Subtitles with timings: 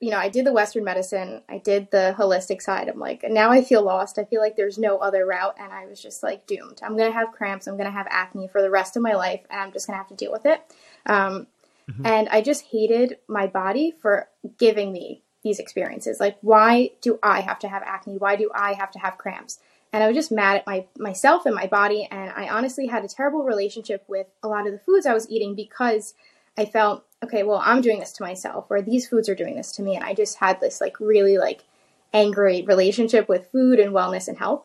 [0.00, 2.88] you know, I did the Western medicine, I did the holistic side.
[2.88, 4.18] I'm like, now I feel lost.
[4.18, 5.56] I feel like there's no other route.
[5.58, 6.80] And I was just like doomed.
[6.82, 7.66] I'm going to have cramps.
[7.66, 9.40] I'm going to have acne for the rest of my life.
[9.50, 10.60] And I'm just going to have to deal with it.
[11.06, 11.46] Um,
[11.90, 12.04] mm-hmm.
[12.04, 14.28] And I just hated my body for
[14.58, 16.20] giving me these experiences.
[16.20, 18.18] Like, why do I have to have acne?
[18.18, 19.60] Why do I have to have cramps?
[19.92, 22.06] And I was just mad at my myself and my body.
[22.10, 25.30] And I honestly had a terrible relationship with a lot of the foods I was
[25.30, 26.12] eating because
[26.58, 29.72] I felt okay, well, I'm doing this to myself, or these foods are doing this
[29.72, 29.96] to me.
[29.96, 31.64] And I just had this like really like
[32.12, 34.64] angry relationship with food and wellness and health.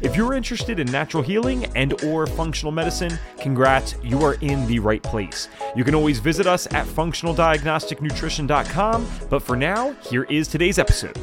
[0.00, 4.78] If you're interested in natural healing and or functional medicine, congrats, you are in the
[4.78, 5.48] right place.
[5.74, 11.18] You can always visit us at functionaldiagnosticnutrition.com, but for now, here is today's episode.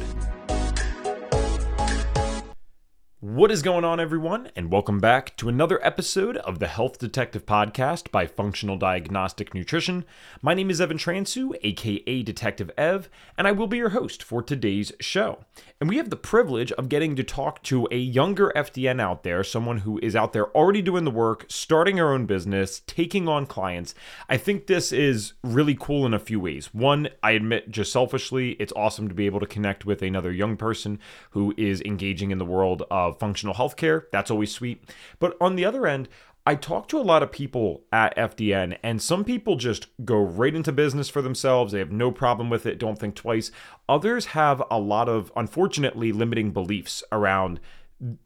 [3.20, 7.44] What is going on, everyone, and welcome back to another episode of the Health Detective
[7.44, 10.04] Podcast by Functional Diagnostic Nutrition.
[10.40, 14.42] My name is Evan Transue, aka Detective Ev, and I will be your host for
[14.42, 15.44] today's show.
[15.78, 19.44] And we have the privilege of getting to talk to a younger FDN out there,
[19.44, 23.44] someone who is out there already doing the work, starting her own business, taking on
[23.44, 23.94] clients.
[24.26, 26.72] I think this is really cool in a few ways.
[26.72, 30.56] One, I admit just selfishly, it's awesome to be able to connect with another young
[30.56, 30.98] person
[31.32, 34.04] who is engaging in the world of functional healthcare.
[34.10, 34.82] That's always sweet.
[35.18, 36.08] But on the other end,
[36.48, 40.54] I talk to a lot of people at FDN, and some people just go right
[40.54, 41.72] into business for themselves.
[41.72, 43.50] They have no problem with it, don't think twice.
[43.88, 47.58] Others have a lot of, unfortunately, limiting beliefs around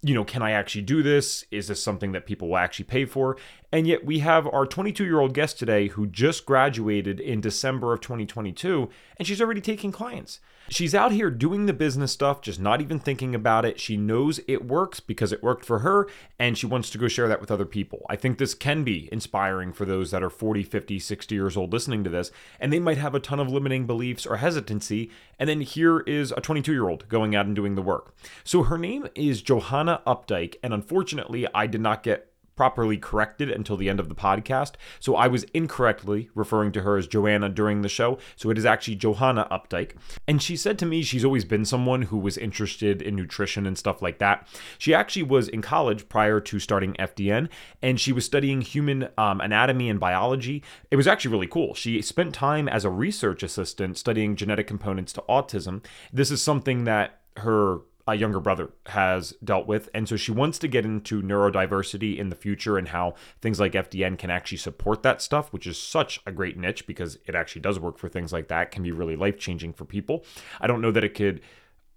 [0.03, 1.45] you know, can I actually do this?
[1.51, 3.37] Is this something that people will actually pay for?
[3.71, 7.93] And yet we have our 22 year old guest today who just graduated in December
[7.93, 10.41] of 2022, and she's already taking clients.
[10.73, 13.81] She's out here doing the business stuff, just not even thinking about it.
[13.81, 16.07] She knows it works because it worked for her,
[16.39, 18.07] and she wants to go share that with other people.
[18.09, 21.73] I think this can be inspiring for those that are 40, 50, 60 years old
[21.73, 25.11] listening to this, and they might have a ton of limiting beliefs or hesitancy.
[25.41, 28.15] And then here is a 22 year old going out and doing the work.
[28.45, 32.30] So her name is Johanna Obydke, and unfortunately, I did not get
[32.61, 34.73] properly corrected until the end of the podcast.
[34.99, 38.19] So I was incorrectly referring to her as Joanna during the show.
[38.37, 39.93] So it is actually Johanna Obydke.
[40.29, 43.79] And she said to me she's always been someone who was interested in nutrition and
[43.79, 44.47] stuff like that.
[44.77, 47.49] She actually was in college prior to starting FDN
[47.81, 50.63] and she was studying human um, anatomy and biology.
[50.91, 51.73] It was actually really cool.
[51.73, 55.83] She spent time as a research assistant studying genetic components to autism.
[56.13, 57.79] This is something that her
[58.13, 59.89] a younger brother has dealt with.
[59.95, 63.73] And so she wants to get into neurodiversity in the future and how things like
[63.73, 67.63] FDN can actually support that stuff, which is such a great niche because it actually
[67.63, 70.25] does work for things like that, can be really life changing for people.
[70.61, 71.41] I don't know that it could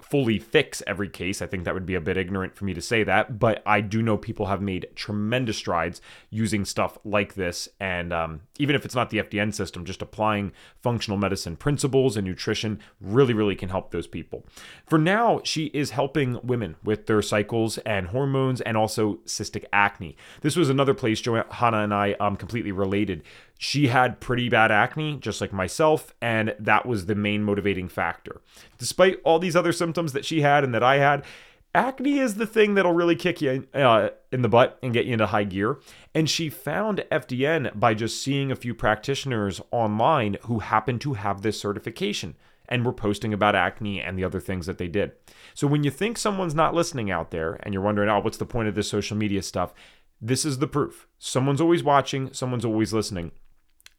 [0.03, 1.41] fully fix every case.
[1.41, 3.81] I think that would be a bit ignorant for me to say that, but I
[3.81, 7.69] do know people have made tremendous strides using stuff like this.
[7.79, 12.27] And um, even if it's not the FDN system, just applying functional medicine principles and
[12.27, 14.45] nutrition really, really can help those people.
[14.85, 20.17] For now, she is helping women with their cycles and hormones and also cystic acne.
[20.41, 23.23] This was another place Johanna and I um, completely related
[23.63, 28.41] she had pretty bad acne, just like myself, and that was the main motivating factor.
[28.77, 31.23] Despite all these other symptoms that she had and that I had,
[31.73, 35.13] acne is the thing that'll really kick you uh, in the butt and get you
[35.13, 35.79] into high gear.
[36.13, 41.41] And she found FDN by just seeing a few practitioners online who happened to have
[41.41, 42.35] this certification
[42.67, 45.13] and were posting about acne and the other things that they did.
[45.53, 48.45] So when you think someone's not listening out there and you're wondering, oh, what's the
[48.45, 49.73] point of this social media stuff?
[50.19, 51.07] This is the proof.
[51.17, 53.31] Someone's always watching, someone's always listening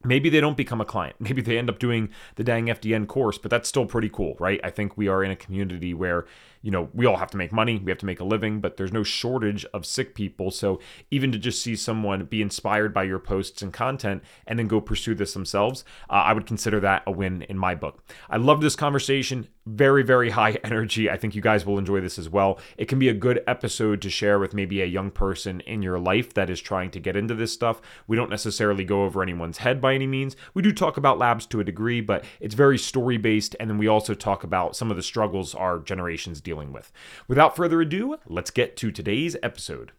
[0.04, 1.16] maybe they don't become a client.
[1.20, 4.60] Maybe they end up doing the dang FDN course, but that's still pretty cool, right?
[4.62, 6.26] I think we are in a community where
[6.64, 8.78] you know, we all have to make money, we have to make a living, but
[8.78, 10.50] there's no shortage of sick people.
[10.50, 10.80] So
[11.10, 14.80] even to just see someone be inspired by your posts and content and then go
[14.80, 18.02] pursue this themselves, uh, I would consider that a win in my book.
[18.30, 19.48] I love this conversation.
[19.66, 21.08] Very, very high energy.
[21.08, 22.58] I think you guys will enjoy this as well.
[22.76, 25.98] It can be a good episode to share with maybe a young person in your
[25.98, 27.80] life that is trying to get into this stuff.
[28.06, 30.36] We don't necessarily go over anyone's head by any means.
[30.52, 33.56] We do talk about labs to a degree, but it's very story based.
[33.58, 36.92] And then we also talk about some of the struggles our generations dealing with.
[37.26, 39.92] Without further ado, let's get to today's episode.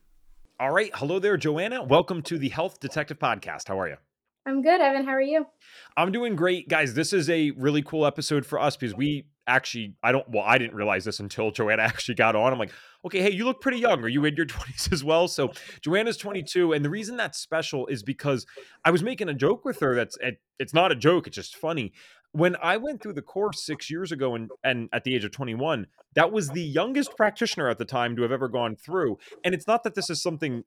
[0.60, 0.92] All right.
[0.94, 1.84] Hello there, Joanna.
[1.84, 3.68] Welcome to the Health Detective Podcast.
[3.68, 3.98] How are you?
[4.46, 5.06] I'm good, Evan.
[5.06, 5.48] How are you?
[5.98, 6.70] I'm doing great.
[6.70, 10.44] Guys, this is a really cool episode for us because we actually I don't well
[10.46, 12.52] I didn't realize this until Joanna actually got on.
[12.52, 12.72] I'm like,
[13.06, 14.04] okay, hey, you look pretty young.
[14.04, 15.28] Are you in your 20s as well?
[15.28, 15.52] So
[15.82, 18.46] Joanna's 22, and the reason that's special is because
[18.84, 19.96] I was making a joke with her.
[19.96, 21.28] That's it, it's not a joke.
[21.28, 21.94] It's just funny.
[22.32, 25.32] When I went through the course six years ago, and and at the age of
[25.32, 29.18] 21, that was the youngest practitioner at the time to have ever gone through.
[29.44, 30.64] And it's not that this is something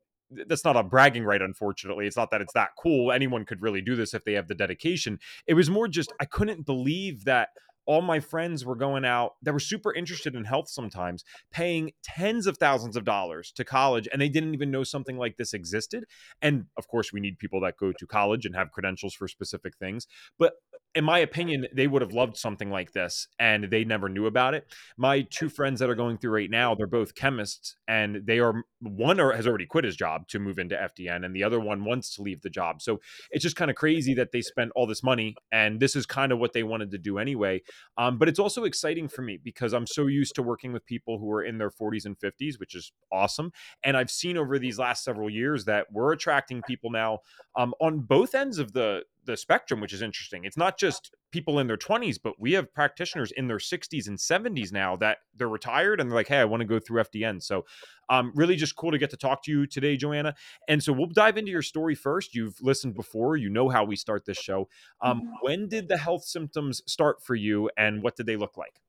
[0.47, 3.81] that's not a bragging right unfortunately it's not that it's that cool anyone could really
[3.81, 7.49] do this if they have the dedication it was more just i couldn't believe that
[7.89, 12.47] all my friends were going out that were super interested in health sometimes paying tens
[12.47, 16.05] of thousands of dollars to college and they didn't even know something like this existed.
[16.43, 19.77] And of course we need people that go to college and have credentials for specific
[19.79, 20.07] things
[20.39, 20.53] but
[20.95, 24.55] in my opinion, they would have loved something like this and they never knew about
[24.55, 24.67] it.
[24.97, 28.63] My two friends that are going through right now, they're both chemists and they are
[28.81, 31.85] one or has already quit his job to move into FDN and the other one
[31.85, 32.81] wants to leave the job.
[32.81, 33.01] So
[33.31, 36.33] it's just kind of crazy that they spent all this money and this is kind
[36.33, 37.63] of what they wanted to do anyway.
[37.99, 41.19] Um, but it's also exciting for me because I'm so used to working with people
[41.19, 43.53] who are in their 40s and 50s, which is awesome.
[43.85, 47.19] And I've seen over these last several years that we're attracting people now
[47.57, 50.45] um, on both ends of the the spectrum, which is interesting.
[50.45, 54.17] It's not just people in their 20s, but we have practitioners in their 60s and
[54.17, 57.43] 70s now that they're retired and they're like, hey, I want to go through FDN.
[57.43, 57.67] So,
[58.09, 60.35] um, really just cool to get to talk to you today, Joanna.
[60.67, 62.35] And so we'll dive into your story first.
[62.35, 64.69] You've listened before, you know how we start this show.
[65.03, 65.31] Um, mm-hmm.
[65.43, 68.81] when did the health symptoms start for you and what did they look like?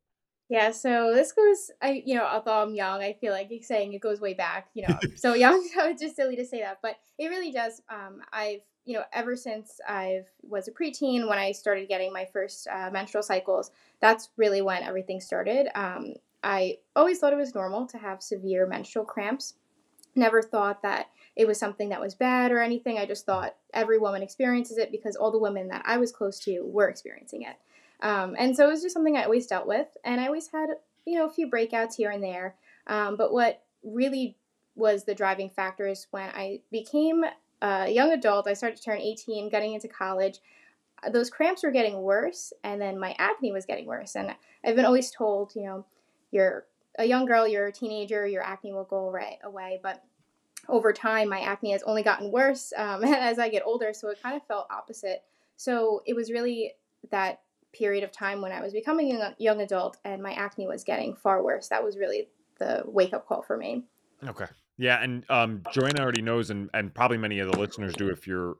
[0.50, 4.01] Yeah, so this goes, I you know, although I'm young, I feel like saying it
[4.01, 6.95] goes way back, you know, so young, so it's just silly to say that, but
[7.19, 7.81] it really does.
[7.88, 12.25] Um, I've you know, ever since I was a preteen, when I started getting my
[12.33, 13.69] first uh, menstrual cycles,
[14.01, 15.68] that's really when everything started.
[15.75, 19.53] Um, I always thought it was normal to have severe menstrual cramps.
[20.15, 22.97] Never thought that it was something that was bad or anything.
[22.97, 26.39] I just thought every woman experiences it because all the women that I was close
[26.45, 27.57] to were experiencing it.
[28.01, 29.95] Um, and so it was just something I always dealt with.
[30.03, 30.69] And I always had,
[31.06, 32.56] you know, a few breakouts here and there.
[32.88, 34.36] Um, but what really
[34.75, 37.24] was the driving factor is when I became
[37.62, 40.40] a young adult, I started to turn 18, getting into college.
[41.04, 44.16] Uh, those cramps were getting worse, and then my acne was getting worse.
[44.16, 45.86] And I've been always told, you know,
[46.32, 46.66] you're
[46.98, 49.80] a young girl, you're a teenager, your acne will go right away.
[49.82, 50.04] But
[50.68, 54.22] over time, my acne has only gotten worse um, as I get older, so it
[54.22, 55.24] kind of felt opposite.
[55.58, 56.74] So it was really
[57.12, 57.42] that
[57.74, 61.16] period of time when I was becoming a young adult and my acne was getting
[61.16, 61.68] far worse.
[61.68, 63.86] That was really the wake up call for me.
[64.28, 64.46] Okay.
[64.80, 68.26] Yeah, and um, Joanna already knows, and and probably many of the listeners do if
[68.26, 68.56] you're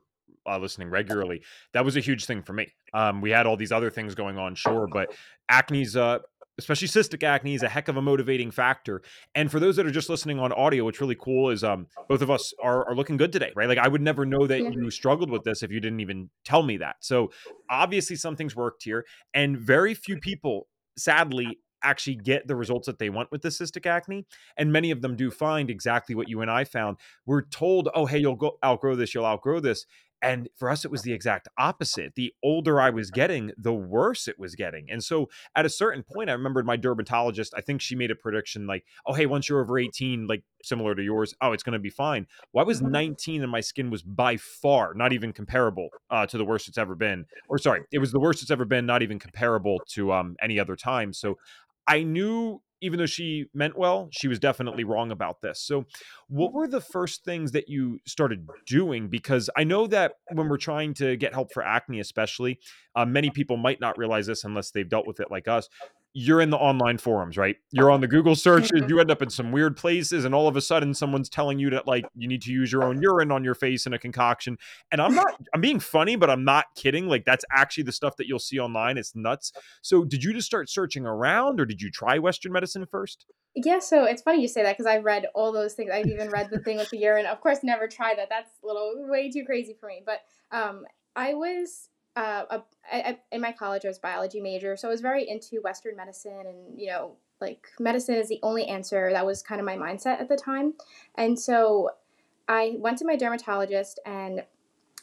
[0.46, 1.42] uh, listening regularly.
[1.72, 2.68] That was a huge thing for me.
[2.92, 5.14] Um, we had all these other things going on, sure, but
[5.48, 6.18] acne's uh,
[6.58, 9.00] especially cystic acne is a heck of a motivating factor.
[9.34, 12.20] And for those that are just listening on audio, what's really cool is um, both
[12.20, 13.68] of us are, are looking good today, right?
[13.68, 14.70] Like I would never know that yeah.
[14.70, 16.96] you struggled with this if you didn't even tell me that.
[17.00, 17.32] So
[17.70, 20.68] obviously something's worked here, and very few people,
[20.98, 24.26] sadly, actually get the results that they want with the cystic acne.
[24.56, 26.98] And many of them do find exactly what you and I found.
[27.26, 29.86] We're told, oh, hey, you'll go outgrow this, you'll outgrow this.
[30.22, 32.14] And for us, it was the exact opposite.
[32.14, 34.90] The older I was getting, the worse it was getting.
[34.90, 38.14] And so at a certain point, I remembered my dermatologist, I think she made a
[38.14, 41.72] prediction like, oh, hey, once you're over 18, like similar to yours, oh, it's going
[41.72, 42.26] to be fine.
[42.52, 42.92] Well, I was mm-hmm.
[42.92, 46.78] 19 and my skin was by far not even comparable uh, to the worst it's
[46.78, 47.24] ever been.
[47.48, 50.58] Or sorry, it was the worst it's ever been, not even comparable to um, any
[50.60, 51.14] other time.
[51.14, 51.38] So
[51.90, 55.60] I knew even though she meant well, she was definitely wrong about this.
[55.60, 55.84] So,
[56.28, 59.08] what were the first things that you started doing?
[59.08, 62.58] Because I know that when we're trying to get help for acne, especially,
[62.96, 65.68] uh, many people might not realize this unless they've dealt with it like us
[66.12, 67.56] you're in the online forums, right?
[67.70, 68.88] You're on the Google searches, mm-hmm.
[68.88, 71.70] you end up in some weird places, and all of a sudden someone's telling you
[71.70, 74.58] that like you need to use your own urine on your face in a concoction.
[74.90, 77.06] And I'm not I'm being funny, but I'm not kidding.
[77.06, 78.98] Like that's actually the stuff that you'll see online.
[78.98, 79.52] It's nuts.
[79.82, 83.26] So did you just start searching around or did you try Western medicine first?
[83.54, 85.90] Yeah, so it's funny you say that because I've read all those things.
[85.92, 87.26] I've even read the thing with the urine.
[87.26, 88.28] Of course, never tried that.
[88.30, 90.02] That's a little way too crazy for me.
[90.06, 90.20] But
[90.52, 90.84] um,
[91.16, 92.62] I was uh, a,
[92.92, 96.44] I, in my college, I was biology major, so I was very into Western medicine,
[96.46, 99.10] and you know, like medicine is the only answer.
[99.12, 100.74] That was kind of my mindset at the time,
[101.16, 101.90] and so
[102.48, 104.44] I went to my dermatologist, and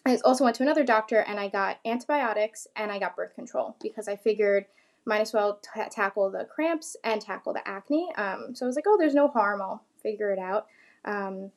[0.06, 3.76] I also went to another doctor, and I got antibiotics and I got birth control
[3.82, 4.66] because I figured
[5.06, 8.10] might as well t- tackle the cramps and tackle the acne.
[8.16, 9.62] Um, so I was like, oh, there's no harm.
[9.62, 10.68] I'll figure it out.
[11.06, 11.52] Um,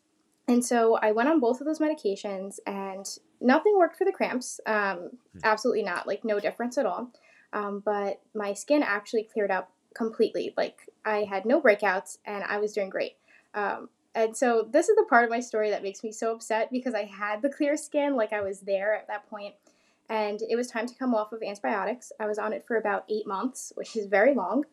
[0.50, 3.06] and so I went on both of those medications, and
[3.40, 4.60] nothing worked for the cramps.
[4.66, 5.38] Um, hmm.
[5.44, 7.10] absolutely not, like no difference at all.
[7.52, 10.52] Um, but my skin actually cleared up completely.
[10.56, 13.16] Like I had no breakouts, and I was doing great.
[13.54, 16.68] Um, and so this is the part of my story that makes me so upset
[16.72, 19.54] because I had the clear skin, like I was there at that point,
[20.08, 22.10] and it was time to come off of antibiotics.
[22.18, 24.64] I was on it for about eight months, which is very long.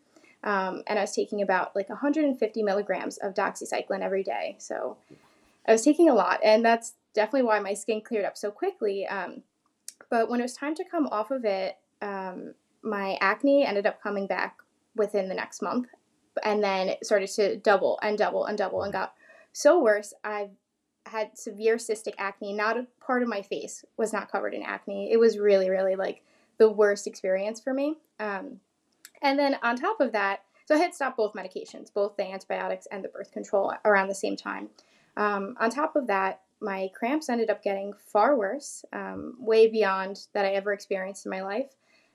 [0.43, 4.55] Um, and I was taking about like 150 milligrams of doxycycline every day.
[4.59, 4.97] So
[5.67, 9.05] I was taking a lot, and that's definitely why my skin cleared up so quickly.
[9.07, 9.43] Um,
[10.09, 14.01] but when it was time to come off of it, um, my acne ended up
[14.01, 14.57] coming back
[14.95, 15.87] within the next month,
[16.43, 19.13] and then it started to double and double and double and got
[19.51, 20.13] so worse.
[20.23, 20.49] I
[21.05, 22.53] had severe cystic acne.
[22.53, 25.11] Not a part of my face was not covered in acne.
[25.11, 26.21] It was really, really like
[26.57, 27.97] the worst experience for me.
[28.19, 28.59] Um,
[29.21, 32.87] and then on top of that, so I had stopped both medications, both the antibiotics
[32.91, 34.69] and the birth control, around the same time.
[35.17, 40.27] Um, on top of that, my cramps ended up getting far worse, um, way beyond
[40.33, 41.71] that I ever experienced in my life.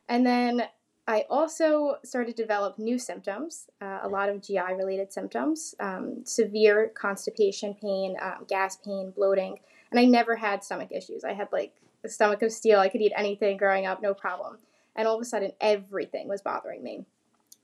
[0.09, 0.63] And then
[1.07, 6.23] I also started to develop new symptoms, uh, a lot of GI related symptoms, um,
[6.25, 9.59] severe constipation pain, um, gas pain, bloating,
[9.91, 11.25] and I never had stomach issues.
[11.25, 12.79] I had like a stomach of steel.
[12.79, 14.59] I could eat anything growing up, no problem.
[14.95, 17.05] And all of a sudden, everything was bothering me.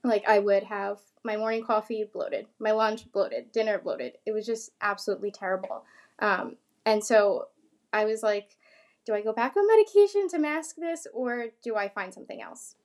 [0.03, 4.13] Like I would have my morning coffee bloated, my lunch bloated, dinner bloated.
[4.25, 5.83] It was just absolutely terrible.
[6.19, 7.47] Um, and so
[7.91, 8.57] I was like,
[9.05, 12.75] do I go back on medication to mask this or do I find something else?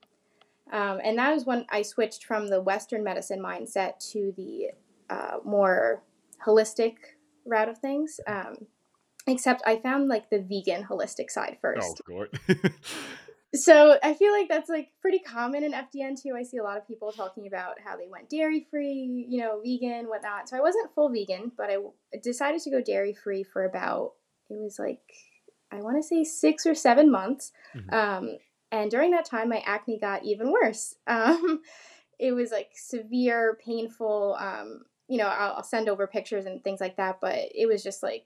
[0.71, 4.71] Um, and that was when I switched from the Western medicine mindset to the
[5.09, 6.01] uh, more
[6.45, 6.95] holistic
[7.45, 8.19] route of things.
[8.27, 8.67] Um,
[9.27, 12.01] except I found like the vegan holistic side first.
[12.11, 12.25] Oh,
[13.55, 16.35] so I feel like that's like pretty common in FDN too.
[16.37, 19.61] I see a lot of people talking about how they went dairy free, you know,
[19.63, 20.49] vegan, whatnot.
[20.49, 21.77] So I wasn't full vegan, but I
[22.21, 24.13] decided to go dairy free for about
[24.49, 25.01] it was like
[25.71, 27.51] I want to say six or seven months.
[27.75, 27.93] Mm-hmm.
[27.93, 28.37] Um,
[28.71, 30.95] and during that time, my acne got even worse.
[31.07, 31.61] Um,
[32.17, 34.37] it was like severe, painful.
[34.39, 37.83] Um, you know, I'll, I'll send over pictures and things like that, but it was
[37.83, 38.25] just like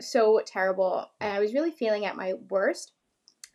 [0.00, 1.06] so terrible.
[1.20, 2.92] And I was really feeling at my worst.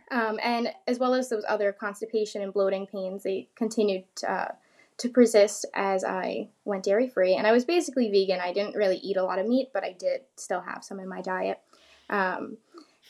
[0.09, 4.51] Um, and as well as those other constipation and bloating pains, they continued to, uh,
[4.97, 7.35] to persist as I went dairy free.
[7.35, 8.39] And I was basically vegan.
[8.39, 11.07] I didn't really eat a lot of meat, but I did still have some in
[11.07, 11.59] my diet.
[12.09, 12.57] Um,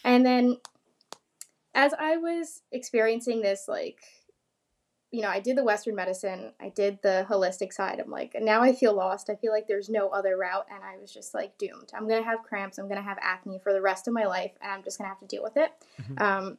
[0.04, 0.58] and then
[1.74, 4.00] as I was experiencing this, like,
[5.12, 8.00] you know, I did the Western medicine, I did the holistic side.
[8.00, 9.30] I'm like, now I feel lost.
[9.30, 10.66] I feel like there's no other route.
[10.70, 11.92] And I was just like doomed.
[11.96, 12.78] I'm going to have cramps.
[12.78, 14.52] I'm going to have acne for the rest of my life.
[14.62, 15.72] And I'm just going to have to deal with it.
[16.02, 16.22] Mm-hmm.
[16.22, 16.58] Um,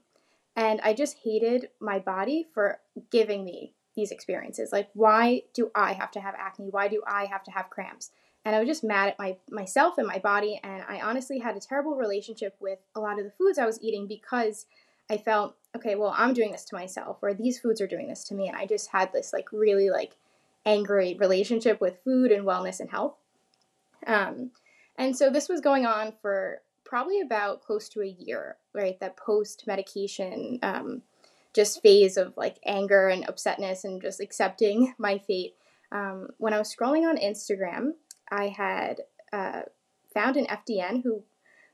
[0.59, 2.81] and I just hated my body for
[3.13, 4.71] giving me these experiences.
[4.73, 6.67] Like, why do I have to have acne?
[6.69, 8.11] Why do I have to have cramps?
[8.45, 10.59] And I was just mad at my myself and my body.
[10.65, 13.81] And I honestly had a terrible relationship with a lot of the foods I was
[13.81, 14.67] eating because
[15.09, 18.25] I felt, okay, well, I'm doing this to myself, or these foods are doing this
[18.25, 18.49] to me.
[18.49, 20.17] And I just had this like really like
[20.67, 23.15] angry relationship with food and wellness and health.
[24.09, 24.51] Um,
[24.97, 28.99] and so this was going on for probably about close to a year, right?
[28.99, 31.03] That post medication, um,
[31.55, 35.55] just phase of like anger and upsetness and just accepting my fate.
[35.93, 37.93] Um, when I was scrolling on Instagram,
[38.31, 39.03] I had
[39.33, 39.63] uh,
[40.13, 41.23] found an FDN who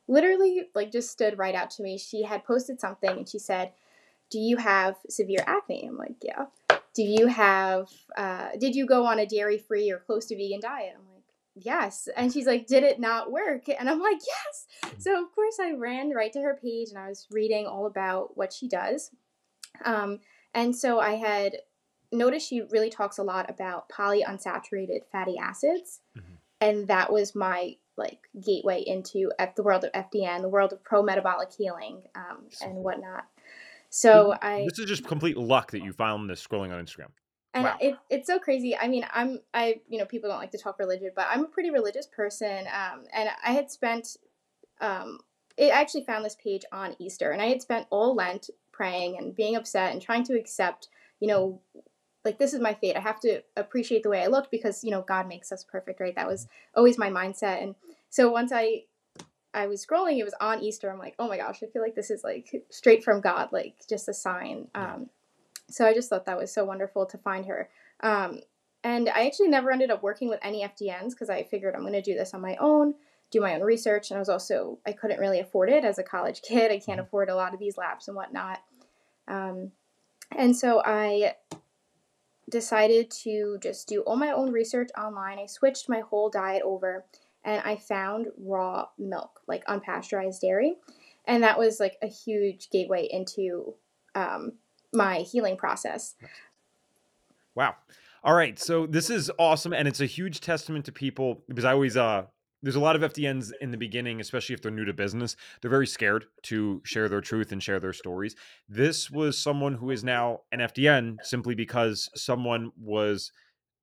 [0.09, 1.97] literally like just stood right out to me.
[1.97, 3.73] She had posted something and she said,
[4.31, 6.47] "Do you have severe acne?" I'm like, "Yeah."
[6.95, 7.89] Do you have?
[8.17, 10.95] Uh, did you go on a dairy free or close to vegan diet?
[10.97, 11.14] I'm like
[11.55, 12.09] yes.
[12.17, 13.69] And she's like, did it not work?
[13.69, 14.67] And I'm like, yes.
[14.85, 15.03] Mm.
[15.03, 18.37] So of course I ran right to her page and I was reading all about
[18.37, 19.11] what she does.
[19.85, 20.21] Um,
[20.55, 21.57] and so I had
[22.13, 26.01] noticed she really talks a lot about polyunsaturated fatty acids.
[26.17, 26.35] Mm-hmm.
[26.61, 30.83] And that was my like gateway into F- the world of FDN, the world of
[30.83, 33.25] pro metabolic healing, um, and whatnot.
[33.91, 37.11] So I this is just complete luck that you found this scrolling on Instagram
[37.55, 37.77] and wow.
[37.81, 38.77] it, it's so crazy.
[38.77, 41.49] I mean i'm i you know people don't like to talk religion but i'm a
[41.49, 44.17] pretty religious person um, and i had spent
[44.81, 45.21] um,
[45.57, 49.17] it, i actually found this page on easter and i had spent all lent praying
[49.17, 50.89] and being upset and trying to accept
[51.21, 51.61] you know
[52.25, 52.97] like this is my fate.
[52.97, 56.01] I have to appreciate the way i look because you know god makes us perfect
[56.01, 56.15] right?
[56.17, 57.63] That was always my mindset.
[57.63, 57.75] And
[58.11, 58.85] so once i
[59.53, 60.91] i was scrolling it was on easter.
[60.91, 63.75] I'm like oh my gosh i feel like this is like straight from god like
[63.89, 64.69] just a sign.
[64.75, 65.11] Um,
[65.71, 67.69] so I just thought that was so wonderful to find her.
[68.01, 68.41] Um,
[68.83, 71.95] and I actually never ended up working with any FDNs because I figured I'm going
[71.95, 72.95] to do this on my own,
[73.31, 74.11] do my own research.
[74.11, 76.71] And I was also, I couldn't really afford it as a college kid.
[76.71, 77.01] I can't mm-hmm.
[77.01, 78.61] afford a lot of these labs and whatnot.
[79.27, 79.73] Um,
[80.37, 81.35] and so I
[82.51, 85.39] decided to just do all my own research online.
[85.39, 87.07] I switched my whole diet over
[87.43, 90.77] and I found raw milk, like unpasteurized dairy.
[91.27, 93.75] And that was like a huge gateway into
[94.15, 94.53] um,
[94.95, 96.15] my healing process.
[97.55, 97.77] Wow.
[98.23, 98.59] All right.
[98.59, 99.73] So this is awesome.
[99.73, 102.25] And it's a huge testament to people because I always, uh,
[102.63, 105.37] there's a lot of FDNs in the beginning, especially if they're new to business.
[105.61, 108.35] They're very scared to share their truth and share their stories.
[108.67, 113.31] This was someone who is now an FDN simply because someone was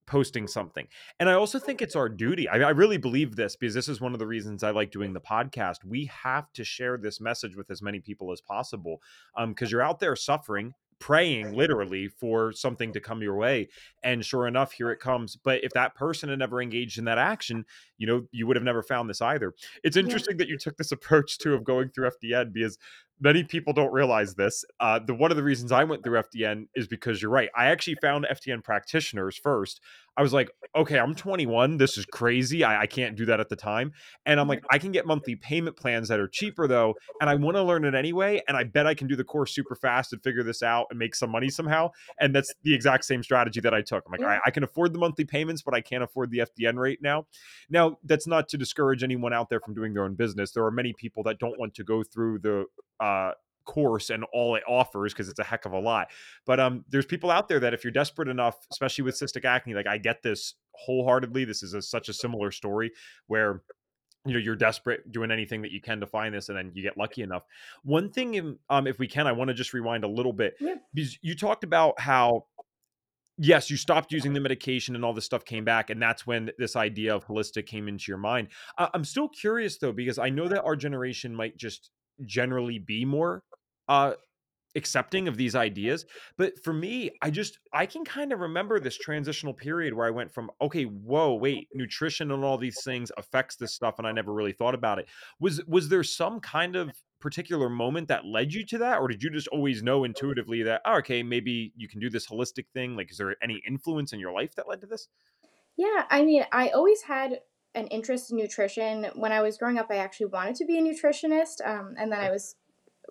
[0.07, 0.87] posting something.
[1.19, 2.49] And I also think it's our duty.
[2.49, 5.13] I, I, really believe this because this is one of the reasons I like doing
[5.13, 5.85] the podcast.
[5.85, 9.01] We have to share this message with as many people as possible
[9.47, 13.67] because um, you're out there suffering praying literally for something to come your way
[14.03, 15.35] and sure enough here it comes.
[15.35, 17.65] But if that person had never engaged in that action
[17.97, 19.53] you know you would have never found this either.
[19.83, 20.45] It's interesting yeah.
[20.45, 22.77] that you took this approach too of going through fdn because
[23.19, 24.65] many people don't realize this.
[24.79, 27.67] Uh, the one of the reasons i went through fdn is because you're right i
[27.67, 29.81] actually found fdn practitioners first
[30.17, 31.77] I was like, okay, I'm 21.
[31.77, 32.63] This is crazy.
[32.63, 33.93] I, I, can't do that at the time.
[34.25, 36.95] And I'm like, I can get monthly payment plans that are cheaper though.
[37.19, 38.41] And I want to learn it anyway.
[38.47, 40.99] And I bet I can do the course super fast and figure this out and
[40.99, 41.91] make some money somehow.
[42.19, 44.03] And that's the exact same strategy that I took.
[44.05, 46.75] I'm like, I, I can afford the monthly payments, but I can't afford the FDN
[46.75, 47.25] rate now.
[47.69, 50.51] Now, that's not to discourage anyone out there from doing their own business.
[50.51, 52.65] There are many people that don't want to go through the,
[52.99, 53.31] uh,
[53.65, 56.07] course and all it offers because it's a heck of a lot.
[56.45, 59.73] But um, there's people out there that if you're desperate enough, especially with cystic acne,
[59.73, 61.45] like I get this wholeheartedly.
[61.45, 62.91] This is a, such a similar story
[63.27, 63.61] where
[64.25, 66.83] you know you're desperate doing anything that you can to find this and then you
[66.83, 67.43] get lucky enough
[67.83, 70.75] one thing um if we can i want to just rewind a little bit yeah.
[70.93, 72.45] because you talked about how
[73.37, 76.51] yes you stopped using the medication and all this stuff came back and that's when
[76.59, 80.47] this idea of holistic came into your mind i'm still curious though because i know
[80.47, 81.89] that our generation might just
[82.25, 83.41] generally be more
[83.87, 84.13] uh
[84.75, 86.05] accepting of these ideas
[86.37, 90.09] but for me i just i can kind of remember this transitional period where i
[90.09, 94.11] went from okay whoa wait nutrition and all these things affects this stuff and i
[94.11, 95.07] never really thought about it.
[95.39, 99.21] Was was there some kind of particular moment that led you to that or did
[99.21, 102.95] you just always know intuitively that oh, okay maybe you can do this holistic thing
[102.95, 105.07] like is there any influence in your life that led to this?
[105.77, 107.41] Yeah i mean i always had
[107.73, 109.07] an interest in nutrition.
[109.15, 112.19] When I was growing up, I actually wanted to be a nutritionist, um, and then
[112.19, 112.55] I was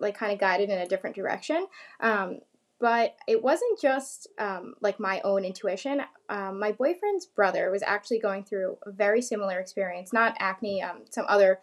[0.01, 1.67] like kind of guided in a different direction.
[1.99, 2.39] Um,
[2.79, 6.01] but it wasn't just um, like my own intuition.
[6.29, 11.01] Um, my boyfriend's brother was actually going through a very similar experience, not acne, um,
[11.09, 11.59] some other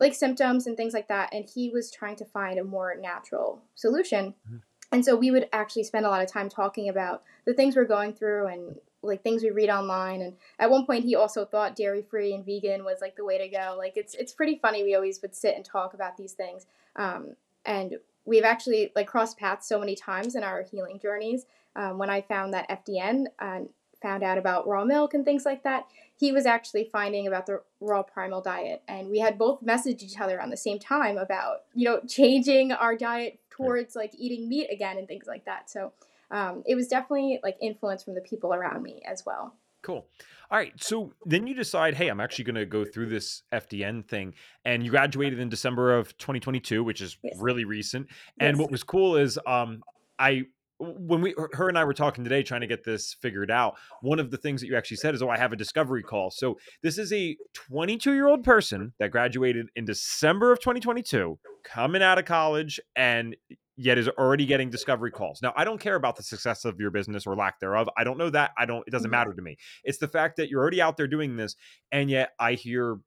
[0.00, 3.62] like symptoms and things like that, and he was trying to find a more natural
[3.74, 4.34] solution.
[4.48, 4.56] Mm-hmm.
[4.92, 7.84] And so we would actually spend a lot of time talking about the things we're
[7.84, 11.74] going through and like things we read online and at one point he also thought
[11.74, 14.84] dairy free and vegan was like the way to go like it's it's pretty funny
[14.84, 19.38] we always would sit and talk about these things um, and we've actually like crossed
[19.38, 21.46] paths so many times in our healing journeys
[21.76, 23.68] um, when i found that fdn and
[24.00, 27.62] found out about raw milk and things like that he was actually finding about the
[27.80, 31.58] raw primal diet and we had both messaged each other on the same time about
[31.74, 35.92] you know changing our diet towards like eating meat again and things like that so
[36.32, 39.54] um, it was definitely like influence from the people around me as well.
[39.82, 40.06] Cool.
[40.52, 40.74] All right.
[40.76, 44.34] So then you decide, hey, I'm actually going to go through this FDN thing.
[44.66, 47.38] And you graduated in December of 2022, which is yes.
[47.40, 48.08] really recent.
[48.38, 48.60] And yes.
[48.60, 49.82] what was cool is um,
[50.18, 50.42] I
[50.78, 54.18] when we her and I were talking today trying to get this figured out, one
[54.18, 56.58] of the things that you actually said is, "Oh, I have a discovery call." So
[56.82, 62.18] this is a 22 year old person that graduated in December of 2022, coming out
[62.18, 63.36] of college, and
[63.76, 65.40] yet is already getting discovery calls.
[65.42, 67.88] Now, I don't care about the success of your business or lack thereof.
[67.96, 68.52] I don't know that.
[68.58, 68.86] I don't.
[68.86, 69.12] It doesn't mm-hmm.
[69.12, 69.56] matter to me.
[69.84, 71.56] It's the fact that you're already out there doing this,
[71.90, 72.98] and yet I hear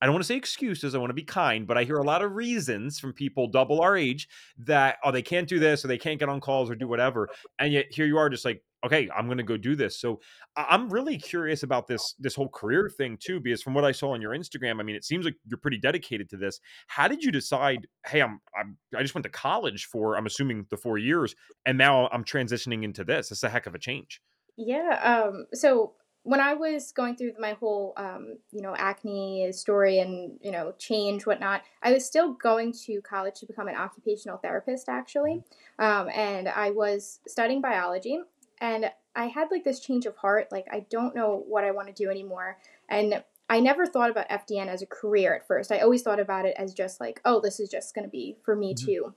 [0.00, 0.94] I don't want to say excuses.
[0.94, 3.80] I want to be kind, but I hear a lot of reasons from people double
[3.80, 4.28] our age
[4.58, 7.28] that oh they can't do this or they can't get on calls or do whatever,
[7.58, 10.00] and yet here you are just like okay I'm going to go do this.
[10.00, 10.20] So
[10.56, 14.12] I'm really curious about this this whole career thing too, because from what I saw
[14.12, 16.60] on your Instagram, I mean it seems like you're pretty dedicated to this.
[16.86, 17.86] How did you decide?
[18.06, 21.34] Hey, I'm, I'm I just went to college for I'm assuming the four years,
[21.66, 23.30] and now I'm transitioning into this.
[23.30, 24.22] It's a heck of a change.
[24.56, 25.00] Yeah.
[25.02, 25.46] Um.
[25.52, 25.94] So
[26.26, 30.74] when I was going through my whole, um, you know, acne story and you know
[30.78, 35.44] change whatnot, I was still going to college to become an occupational therapist actually,
[35.78, 38.18] um, and I was studying biology,
[38.60, 41.88] and I had like this change of heart, like I don't know what I want
[41.88, 45.70] to do anymore, and I never thought about FDN as a career at first.
[45.70, 48.36] I always thought about it as just like, oh, this is just going to be
[48.44, 48.86] for me mm-hmm.
[48.86, 49.14] to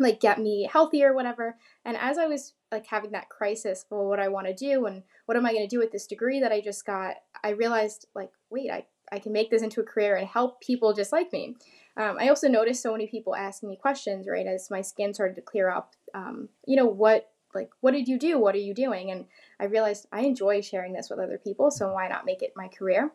[0.00, 1.56] like get me healthier, whatever.
[1.84, 5.02] And as I was like having that crisis for what I want to do and
[5.26, 8.06] what am I going to do with this degree that I just got, I realized
[8.14, 11.32] like, wait, I, I can make this into a career and help people just like
[11.32, 11.56] me.
[11.96, 15.34] Um, I also noticed so many people asking me questions, right, as my skin started
[15.34, 15.94] to clear up.
[16.14, 18.38] Um, you know, what, like, what did you do?
[18.38, 19.10] What are you doing?
[19.10, 19.26] And
[19.58, 22.68] I realized I enjoy sharing this with other people, so why not make it my
[22.68, 23.12] career?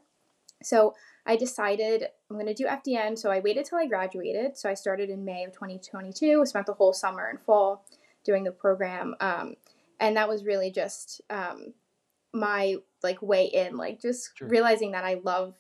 [0.64, 0.96] So
[1.26, 3.18] I decided I'm going to do FDN.
[3.18, 4.58] So I waited till I graduated.
[4.58, 7.86] So I started in May of 2022, spent the whole summer and fall
[8.24, 9.16] doing the program.
[9.20, 9.56] Um,
[10.00, 11.74] and that was really just um,
[12.34, 14.48] my like way in, like just sure.
[14.48, 15.56] realizing that I love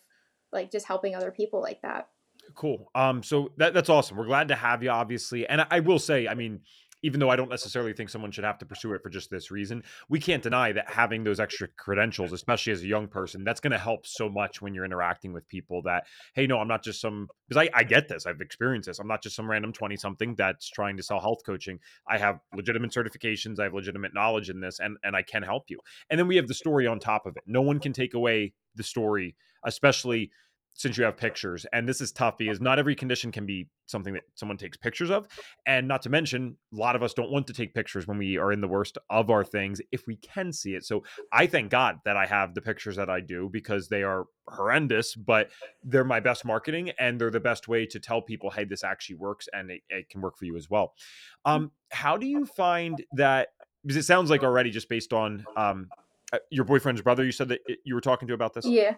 [0.51, 2.09] like just helping other people like that.
[2.53, 2.89] Cool.
[2.93, 4.17] Um, so that, that's awesome.
[4.17, 5.47] We're glad to have you, obviously.
[5.47, 6.61] And I, I will say, I mean,
[7.05, 9.51] even though I don't necessarily think someone should have to pursue it for just this
[9.51, 13.59] reason, we can't deny that having those extra credentials, especially as a young person, that's
[13.59, 16.83] going to help so much when you're interacting with people that, hey, no, I'm not
[16.83, 18.97] just some, because I, I get this, I've experienced this.
[18.97, 21.79] I'm not just some random 20 something that's trying to sell health coaching.
[22.07, 25.65] I have legitimate certifications, I have legitimate knowledge in this, and, and I can help
[25.67, 25.77] you.
[26.09, 27.43] And then we have the story on top of it.
[27.45, 30.31] No one can take away the story, especially
[30.77, 34.13] since you have pictures and this is tough because not every condition can be something
[34.13, 35.27] that someone takes pictures of
[35.65, 38.37] and not to mention a lot of us don't want to take pictures when we
[38.37, 41.71] are in the worst of our things if we can see it so i thank
[41.71, 45.49] god that i have the pictures that i do because they are horrendous but
[45.83, 49.15] they're my best marketing and they're the best way to tell people hey this actually
[49.15, 50.93] works and it, it can work for you as well.
[51.45, 53.49] Um, how do you find that
[53.83, 55.89] because it sounds like already just based on um,
[56.35, 58.65] Uh, your boyfriend's brother you said that it, you were talking to about this?
[58.65, 58.95] Yeah.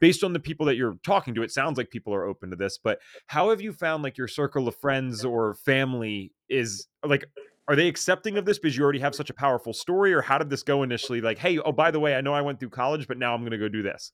[0.00, 2.56] Based on the people that you're talking to it sounds like people are open to
[2.56, 7.24] this but how have you found like your circle of friends or family is like
[7.68, 10.36] are they accepting of this because you already have such a powerful story or how
[10.36, 11.20] did this go initially?
[11.20, 13.40] Like hey oh by the way i know i went through college but now i'm
[13.40, 14.12] going to go do this.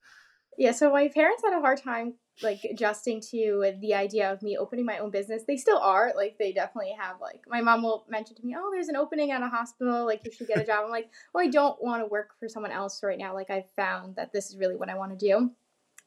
[0.57, 4.57] Yeah, so my parents had a hard time like adjusting to the idea of me
[4.57, 5.42] opening my own business.
[5.46, 6.12] They still are.
[6.16, 9.31] Like they definitely have like my mom will mention to me, "Oh, there's an opening
[9.31, 12.03] at a hospital, like you should get a job." I'm like, "Well, I don't want
[12.03, 13.35] to work for someone else right now.
[13.35, 15.51] Like I've found that this is really what I want to do."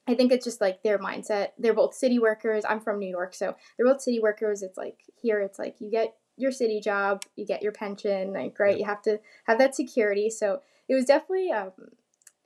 [0.08, 1.50] I think it's just like their mindset.
[1.60, 2.65] They're both city workers.
[2.67, 4.63] I'm from New York, so they're both city workers.
[4.63, 8.60] It's like here it's like you get your city job, you get your pension, like
[8.60, 10.30] right, you have to have that security.
[10.30, 11.72] So it was definitely um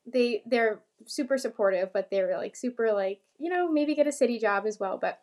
[0.05, 4.39] they they're super supportive, but they're like super like you know maybe get a city
[4.39, 4.97] job as well.
[4.97, 5.21] But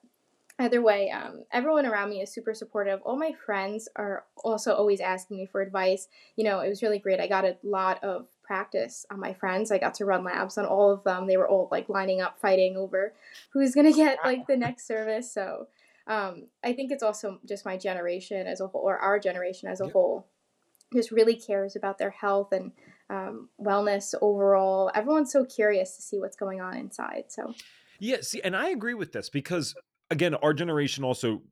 [0.58, 3.00] either way, um, everyone around me is super supportive.
[3.02, 6.08] All my friends are also always asking me for advice.
[6.36, 7.20] You know, it was really great.
[7.20, 9.70] I got a lot of practice on my friends.
[9.70, 11.26] I got to run labs on all of them.
[11.26, 13.14] They were all like lining up, fighting over
[13.50, 15.32] who's gonna get like the next service.
[15.32, 15.68] So
[16.06, 19.80] um, I think it's also just my generation as a whole, or our generation as
[19.80, 19.92] a yep.
[19.92, 20.26] whole,
[20.92, 22.72] just really cares about their health and
[23.08, 24.90] um, wellness overall.
[24.94, 27.24] Everyone's so curious to see what's going on inside.
[27.28, 27.54] So,
[28.00, 29.74] yeah, see, and I agree with this because
[30.12, 31.42] again, our generation also,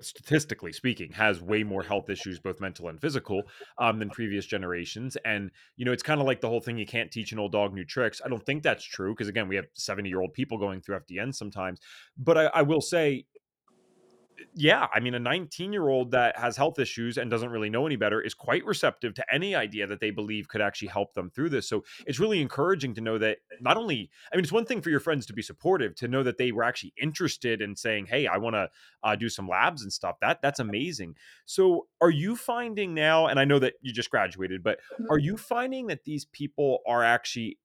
[0.00, 3.42] statistically speaking, has way more health issues, both mental and physical,
[3.78, 5.16] um, than previous generations.
[5.24, 7.52] And you know, it's kind of like the whole thing: you can't teach an old
[7.52, 8.20] dog new tricks.
[8.24, 11.80] I don't think that's true because again, we have seventy-year-old people going through FDN sometimes.
[12.16, 13.24] But I, I will say,
[14.54, 17.86] yeah, I mean, a 19 year old that has health issues and doesn't really know
[17.86, 21.30] any better is quite receptive to any idea that they believe could actually help them
[21.30, 21.66] through this.
[21.66, 24.90] So it's really encouraging to know that not only, I mean, it's one thing for
[24.90, 28.26] your friends to be supportive, to know that they were actually interested in saying, "Hey,
[28.26, 28.68] I want to
[29.02, 31.16] uh, do some labs and stuff." That that's amazing.
[31.46, 33.28] So are you finding now?
[33.28, 35.10] And I know that you just graduated, but mm-hmm.
[35.10, 37.58] are you finding that these people are actually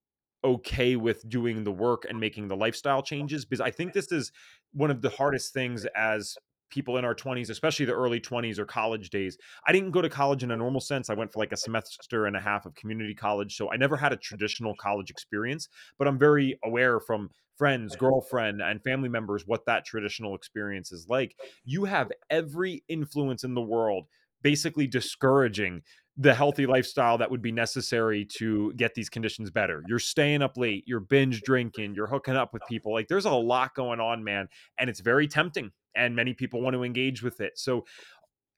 [0.44, 4.32] okay with doing the work and making the lifestyle changes because i think this is
[4.72, 6.38] one of the hardest things as
[6.70, 9.38] people in our 20s, especially the early 20s or college days.
[9.66, 11.10] I didn't go to college in a normal sense.
[11.10, 13.56] I went for like a semester and a half of community college.
[13.56, 18.62] So I never had a traditional college experience, but I'm very aware from friends, girlfriend,
[18.62, 21.36] and family members what that traditional experience is like.
[21.66, 24.06] You have every influence in the world
[24.44, 25.82] basically discouraging
[26.18, 29.84] the healthy lifestyle that would be necessary to get these conditions better.
[29.88, 32.92] You're staying up late, you're binge drinking, you're hooking up with people.
[32.92, 34.48] Like there's a lot going on, man,
[34.80, 37.58] and it's very tempting and many people want to engage with it.
[37.58, 37.86] So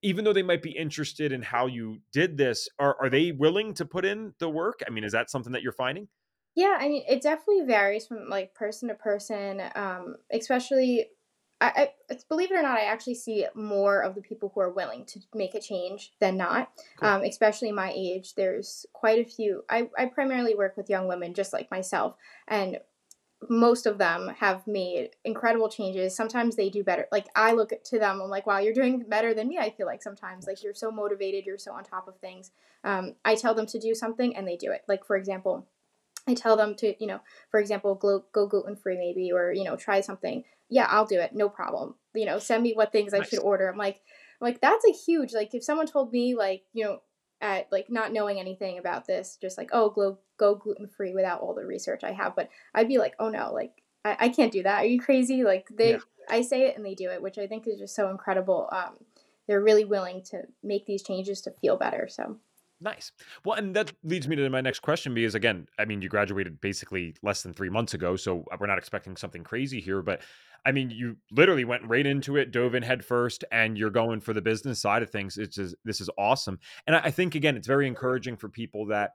[0.01, 3.73] even though they might be interested in how you did this, are are they willing
[3.75, 4.79] to put in the work?
[4.87, 6.07] I mean, is that something that you're finding?
[6.55, 11.07] Yeah, I mean, it definitely varies from like person to person, um, especially
[11.61, 14.71] I, I, believe it or not, I actually see more of the people who are
[14.71, 16.71] willing to make a change than not.
[16.99, 17.09] Cool.
[17.09, 19.63] Um, especially my age, there's quite a few.
[19.69, 22.15] I, I primarily work with young women, just like myself,
[22.47, 22.79] and
[23.47, 26.15] most of them have made incredible changes.
[26.15, 27.07] Sometimes they do better.
[27.11, 29.57] Like I look to them, I'm like, wow, you're doing better than me.
[29.57, 32.51] I feel like sometimes, like you're so motivated, you're so on top of things.
[32.83, 34.83] Um, I tell them to do something and they do it.
[34.87, 35.67] Like for example,
[36.29, 39.63] I tell them to, you know, for example, go, go gluten free maybe, or you
[39.63, 40.43] know, try something.
[40.69, 41.95] Yeah, I'll do it, no problem.
[42.13, 43.21] You know, send me what things nice.
[43.21, 43.67] I should order.
[43.67, 44.01] I'm like,
[44.39, 47.01] I'm like that's a huge like if someone told me like you know
[47.41, 51.41] at like not knowing anything about this, just like oh go go gluten free without
[51.41, 54.51] all the research I have, but I'd be like oh no like I, I can't
[54.51, 54.83] do that.
[54.83, 55.43] Are you crazy?
[55.43, 55.99] Like they yeah.
[56.29, 58.69] I say it and they do it, which I think is just so incredible.
[58.71, 58.97] Um,
[59.47, 62.07] they're really willing to make these changes to feel better.
[62.07, 62.37] So
[62.81, 63.11] Nice.
[63.43, 66.61] Well, and that leads me to my next question because, again, I mean, you graduated
[66.61, 70.01] basically less than three months ago, so uh, we're not expecting something crazy here.
[70.01, 70.21] But
[70.65, 74.21] I mean, you literally went right into it, dove in head first, and you're going
[74.21, 75.37] for the business side of things.
[75.37, 79.11] It's just, this is awesome, and I think again, it's very encouraging for people that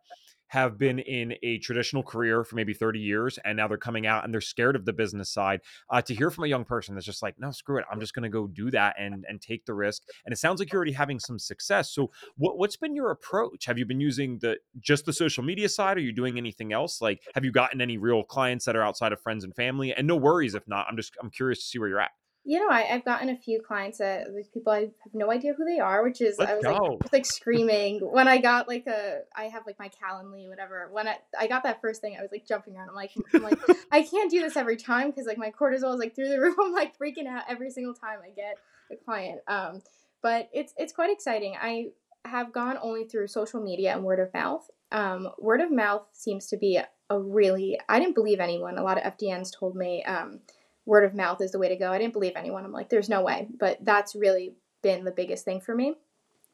[0.55, 4.25] have been in a traditional career for maybe 30 years and now they're coming out
[4.25, 5.61] and they're scared of the business side.
[5.91, 8.15] Uh, to hear from a young person that's just like, no, screw it, I'm just
[8.15, 10.03] going to go do that and and take the risk.
[10.25, 11.91] And it sounds like you're already having some success.
[11.91, 13.65] So what what's been your approach?
[13.65, 15.97] Have you been using the just the social media side?
[15.97, 17.01] Are you doing anything else?
[17.03, 19.93] Like, have you gotten any real clients that are outside of friends and family?
[19.93, 20.87] And no worries if not.
[20.89, 22.13] I'm just I'm curious to see where you're at.
[22.47, 25.55] You know, I, have gotten a few clients that with people I have no idea
[25.55, 26.99] who they are, which is Let's I was go.
[27.01, 30.89] like, like screaming when I got like a I have like my Calendly whatever.
[30.93, 32.91] When I, I got that first thing, I was like jumping around.
[32.91, 33.59] I'm like I'm like
[33.93, 36.57] I can't do this every time because like my cortisol is like through the roof.
[36.63, 38.59] I'm like freaking out every single time I get
[38.93, 39.41] a client.
[39.49, 39.81] Um,
[40.23, 41.57] but it's it's quite exciting.
[41.61, 41.93] I
[42.27, 44.69] have gone only through social media and word of mouth.
[44.93, 46.79] Um, word of mouth seems to be
[47.11, 48.77] a really I didn't believe anyone.
[48.77, 50.05] A lot of FDNs told me.
[50.05, 50.41] Um,
[50.87, 51.91] word of mouth is the way to go.
[51.91, 52.65] I didn't believe anyone.
[52.65, 53.49] I'm like, there's no way.
[53.59, 55.95] But that's really been the biggest thing for me.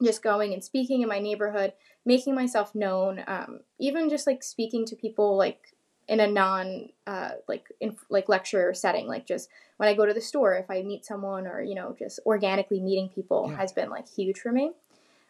[0.02, 1.74] Just going and speaking in my neighborhood,
[2.06, 5.74] making myself known, um, even just like speaking to people like
[6.08, 10.14] in a non uh, like in like lecture setting, like just when I go to
[10.14, 13.56] the store, if I meet someone or you know just organically meeting people yeah.
[13.58, 14.72] has been like huge for me.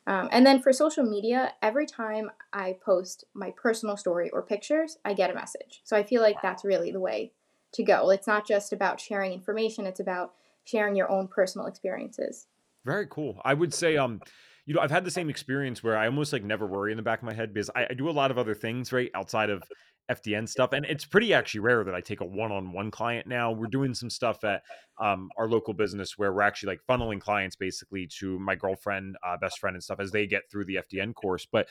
[0.06, 4.98] Um, and then for social media, every time I post my personal story or pictures,
[5.04, 5.82] I get a message.
[5.84, 7.32] So I feel like that's really the way
[7.72, 8.10] to go.
[8.10, 10.32] It's not just about sharing information, it's about
[10.64, 12.46] sharing your own personal experiences.
[12.84, 13.40] Very cool.
[13.44, 14.20] I would say um
[14.66, 17.02] you know, I've had the same experience where I almost like never worry in the
[17.02, 19.50] back of my head because I, I do a lot of other things, right, outside
[19.50, 19.64] of
[20.10, 20.72] FDN stuff.
[20.72, 23.52] And it's pretty actually rare that I take a one on one client now.
[23.52, 24.62] We're doing some stuff at
[25.00, 29.36] um, our local business where we're actually like funneling clients basically to my girlfriend, uh,
[29.40, 31.46] best friend, and stuff as they get through the FDN course.
[31.50, 31.68] But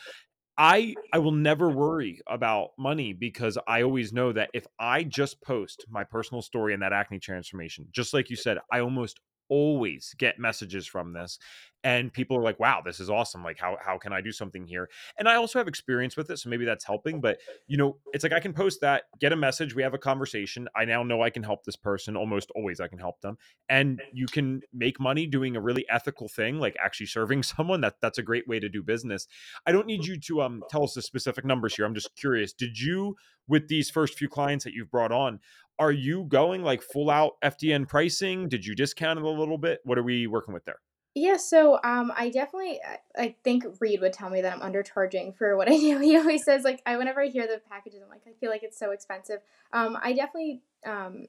[0.59, 5.41] I I will never worry about money because I always know that if I just
[5.41, 10.13] post my personal story and that acne transformation, just like you said, I almost always
[10.17, 11.39] get messages from this
[11.83, 14.65] and people are like wow this is awesome like how how can i do something
[14.65, 14.89] here?
[15.17, 18.23] And i also have experience with it so maybe that's helping but you know it's
[18.23, 21.21] like i can post that get a message we have a conversation i now know
[21.21, 23.37] i can help this person almost always i can help them
[23.69, 27.95] and you can make money doing a really ethical thing like actually serving someone that
[28.01, 29.27] that's a great way to do business.
[29.65, 32.53] I don't need you to um tell us the specific numbers here i'm just curious
[32.53, 33.15] did you
[33.47, 35.39] with these first few clients that you've brought on
[35.79, 38.49] are you going like full out fdn pricing?
[38.49, 39.79] Did you discount it a little bit?
[39.85, 40.79] What are we working with there
[41.15, 42.79] yeah, so um, I definitely
[43.17, 45.97] I think Reed would tell me that I'm undercharging for what I do.
[46.01, 48.63] He always says like I whenever I hear the packages, I'm like I feel like
[48.63, 49.39] it's so expensive.
[49.73, 51.25] Um, I definitely um,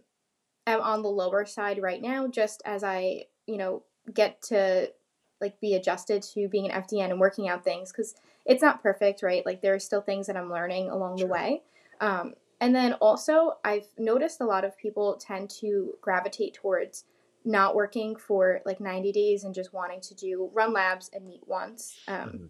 [0.66, 4.92] am on the lower side right now, just as I you know get to
[5.40, 8.14] like be adjusted to being an FDN and working out things because
[8.44, 9.44] it's not perfect, right?
[9.46, 11.26] Like there are still things that I'm learning along sure.
[11.26, 11.62] the way.
[12.00, 17.04] Um, and then also I've noticed a lot of people tend to gravitate towards
[17.44, 21.42] not working for like 90 days and just wanting to do run labs and meet
[21.46, 21.98] once.
[22.06, 22.44] Um, mm-hmm.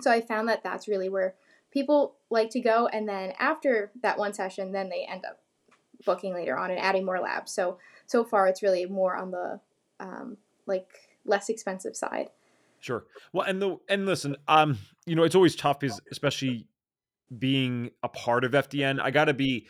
[0.00, 1.34] So I found that that's really where
[1.70, 2.88] people like to go.
[2.88, 5.40] And then after that one session, then they end up
[6.04, 7.52] booking later on and adding more labs.
[7.52, 9.60] So so far, it's really more on the
[10.00, 10.88] um, like
[11.24, 12.28] less expensive side.
[12.80, 13.04] Sure.
[13.32, 16.66] Well, and the and listen, um, you know, it's always tough, is especially
[17.36, 19.00] being a part of FDN.
[19.00, 19.66] I got to be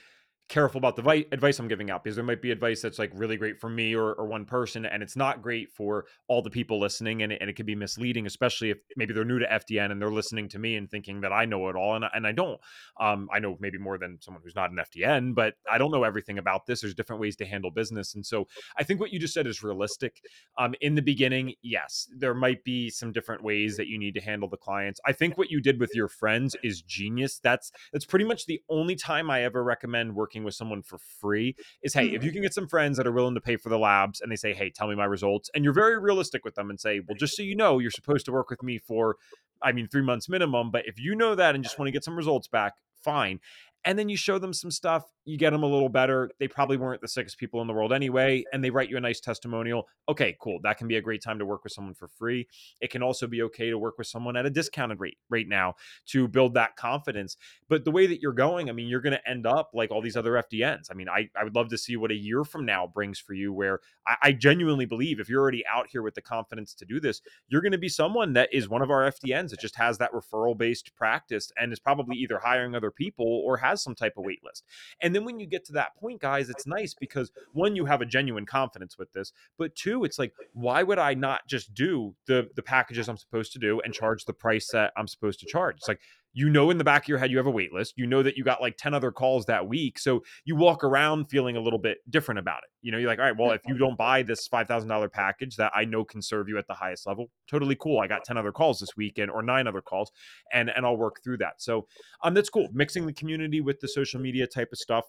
[0.53, 3.11] careful about the vi- advice I'm giving out because there might be advice that's like
[3.15, 6.51] really great for me or, or one person and it's not great for all the
[6.51, 9.47] people listening and it, and it could be misleading, especially if maybe they're new to
[9.47, 12.27] FDN and they're listening to me and thinking that I know it all and, and
[12.27, 12.61] I don't.
[13.01, 16.05] Um, I know maybe more than someone who's not an FDN, but I don't know
[16.05, 16.83] everything about this.
[16.83, 18.15] There's different ways to handle business.
[18.15, 20.21] And so I think what you just said is realistic.
[20.59, 24.21] Um, in the beginning, yes, there might be some different ways that you need to
[24.21, 25.01] handle the clients.
[25.07, 27.41] I think what you did with your friends is genius.
[27.43, 30.99] That's that's pretty much the only time I ever recommend working working with someone for
[30.99, 32.35] free is hey, if you mm-hmm.
[32.35, 34.53] can get some friends that are willing to pay for the labs and they say,
[34.53, 37.37] hey, tell me my results, and you're very realistic with them and say, well, just
[37.37, 39.17] so you know, you're supposed to work with me for,
[39.63, 40.71] I mean, three months minimum.
[40.71, 43.41] But if you know that and just want to get some results back, fine
[43.85, 46.77] and then you show them some stuff you get them a little better they probably
[46.77, 49.87] weren't the sickest people in the world anyway and they write you a nice testimonial
[50.09, 52.47] okay cool that can be a great time to work with someone for free
[52.81, 55.75] it can also be okay to work with someone at a discounted rate right now
[56.07, 57.37] to build that confidence
[57.69, 60.03] but the way that you're going i mean you're going to end up like all
[60.03, 62.67] these other fdns i mean I, I would love to see what a year from
[62.67, 66.15] now brings for you where I, I genuinely believe if you're already out here with
[66.15, 69.11] the confidence to do this you're going to be someone that is one of our
[69.11, 73.43] fdns that just has that referral based practice and is probably either hiring other people
[73.47, 74.65] or has has some type of wait list.
[75.01, 78.01] And then when you get to that point, guys, it's nice because one, you have
[78.01, 82.15] a genuine confidence with this, but two, it's like, why would I not just do
[82.27, 85.47] the the packages I'm supposed to do and charge the price that I'm supposed to
[85.47, 85.77] charge?
[85.77, 86.01] It's like
[86.33, 88.23] you know in the back of your head you have a wait list you know
[88.23, 91.61] that you got like 10 other calls that week so you walk around feeling a
[91.61, 92.71] little bit different about it.
[92.81, 95.73] You know you're like all right well if you don't buy this $5000 package that
[95.75, 98.53] i know can serve you at the highest level totally cool i got 10 other
[98.53, 100.11] calls this weekend or nine other calls
[100.53, 101.55] and and i'll work through that.
[101.59, 101.87] So
[102.23, 105.05] um that's cool mixing the community with the social media type of stuff.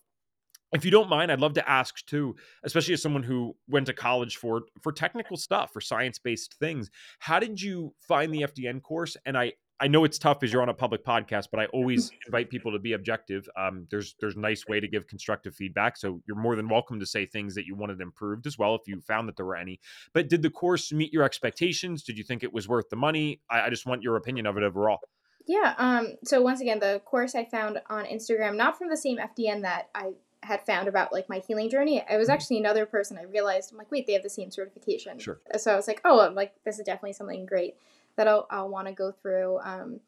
[0.73, 3.93] If you don't mind i'd love to ask too especially as someone who went to
[3.93, 8.81] college for for technical stuff for science based things how did you find the fdn
[8.81, 9.15] course?
[9.25, 9.53] And i
[9.83, 12.71] I know it's tough as you're on a public podcast, but I always invite people
[12.71, 13.49] to be objective.
[13.57, 17.01] Um, there's there's a nice way to give constructive feedback, so you're more than welcome
[17.01, 19.57] to say things that you wanted improved as well if you found that there were
[19.57, 19.81] any.
[20.13, 22.01] But did the course meet your expectations?
[22.01, 23.41] Did you think it was worth the money?
[23.51, 24.99] I, I just want your opinion of it overall.
[25.45, 25.73] Yeah.
[25.77, 26.13] Um.
[26.23, 29.89] So once again, the course I found on Instagram, not from the same FDN that
[29.93, 30.11] I
[30.43, 31.97] had found about like my healing journey.
[31.97, 32.33] It was mm-hmm.
[32.33, 35.19] actually another person I realized I'm like, wait, they have the same certification.
[35.19, 35.41] Sure.
[35.57, 37.75] So I was like, oh, I'm like this is definitely something great
[38.15, 39.59] that I'll, I'll want to go through.
[39.63, 39.99] Um,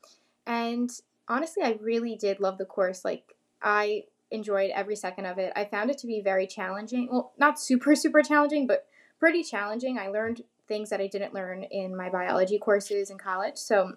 [0.46, 0.90] and
[1.28, 3.04] honestly, I really did love the course.
[3.04, 5.54] Like, I enjoyed every second of it.
[5.56, 7.10] I found it to be very challenging.
[7.12, 8.86] Well, not super, super challenging, but
[9.20, 9.98] pretty challenging.
[9.98, 13.58] I learned things that I didn't learn in my biology courses in college.
[13.58, 13.94] So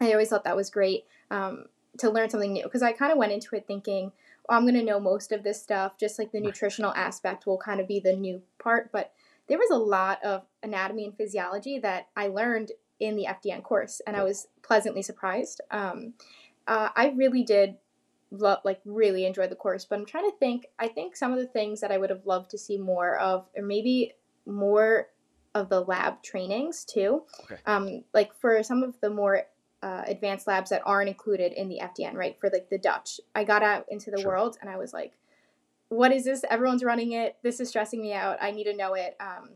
[0.00, 1.66] I always thought that was great um,
[1.98, 4.12] to learn something new because I kind of went into it thinking,
[4.48, 5.98] oh, I'm going to know most of this stuff.
[5.98, 8.90] Just like the nutritional aspect will kind of be the new part.
[8.92, 9.12] But
[9.48, 12.72] there was a lot of anatomy and physiology that I learned
[13.04, 15.60] in the FDN course, and I was pleasantly surprised.
[15.70, 16.14] Um,
[16.66, 17.76] uh, I really did
[18.30, 20.66] love, like, really enjoy the course, but I'm trying to think.
[20.78, 23.46] I think some of the things that I would have loved to see more of,
[23.56, 24.12] or maybe
[24.46, 25.08] more
[25.54, 27.22] of the lab trainings too.
[27.44, 27.60] Okay.
[27.66, 29.42] Um, like for some of the more
[29.82, 32.36] uh, advanced labs that aren't included in the FDN, right?
[32.40, 34.30] For like the Dutch, I got out into the sure.
[34.30, 35.12] world and I was like,
[35.88, 36.44] "What is this?
[36.50, 37.36] Everyone's running it.
[37.42, 38.38] This is stressing me out.
[38.40, 39.50] I need to know it." Um,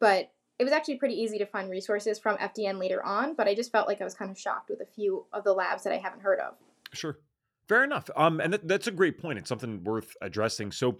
[0.00, 0.30] but
[0.62, 3.72] it was actually pretty easy to find resources from FDN later on, but I just
[3.72, 5.96] felt like I was kind of shocked with a few of the labs that I
[5.96, 6.54] haven't heard of.
[6.92, 7.18] Sure.
[7.66, 8.08] Fair enough.
[8.14, 9.40] Um, and th- that's a great point.
[9.40, 10.70] It's something worth addressing.
[10.70, 10.98] So,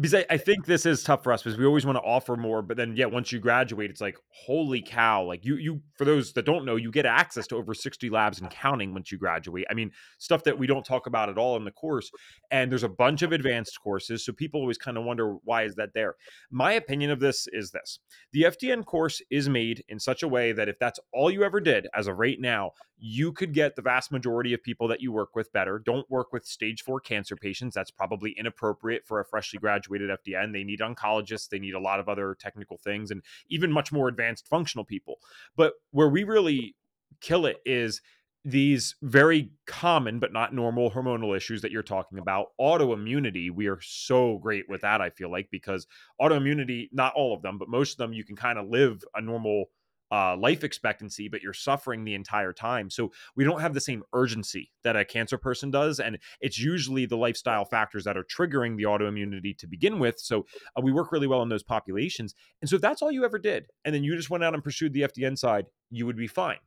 [0.00, 2.36] because I, I, think this is tough for us because we always want to offer
[2.36, 5.22] more, but then yeah, once you graduate, it's like holy cow!
[5.22, 8.40] Like you, you for those that don't know, you get access to over sixty labs
[8.40, 9.66] and counting once you graduate.
[9.70, 12.10] I mean, stuff that we don't talk about at all in the course.
[12.50, 15.76] And there's a bunch of advanced courses, so people always kind of wonder why is
[15.76, 16.14] that there.
[16.50, 18.00] My opinion of this is this:
[18.32, 21.60] the FDN course is made in such a way that if that's all you ever
[21.60, 25.12] did as of right now, you could get the vast majority of people that you
[25.12, 25.78] work with better.
[25.78, 27.74] Don't work with stage four cancer patients.
[27.74, 30.52] That's probably inappropriate for a freshly graduated FDN.
[30.52, 34.08] They need oncologists, they need a lot of other technical things, and even much more
[34.08, 35.18] advanced functional people.
[35.56, 36.74] But where we really
[37.20, 38.00] kill it is
[38.44, 43.80] these very common but not normal hormonal issues that you're talking about autoimmunity we are
[43.80, 45.86] so great with that i feel like because
[46.20, 49.20] autoimmunity not all of them but most of them you can kind of live a
[49.20, 49.70] normal
[50.10, 52.90] uh, life expectancy, but you're suffering the entire time.
[52.90, 56.00] So we don't have the same urgency that a cancer person does.
[56.00, 60.18] And it's usually the lifestyle factors that are triggering the autoimmunity to begin with.
[60.18, 62.34] So uh, we work really well in those populations.
[62.60, 64.62] And so if that's all you ever did, and then you just went out and
[64.62, 66.58] pursued the FDN side, you would be fine.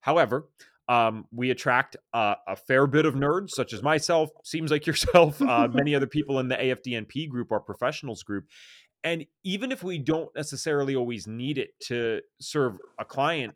[0.00, 0.48] However,
[0.88, 5.40] um, we attract uh, a fair bit of nerds, such as myself, seems like yourself.
[5.40, 8.44] Uh, many other people in the AFDNP group, our professionals group.
[9.04, 13.54] And even if we don't necessarily always need it to serve a client,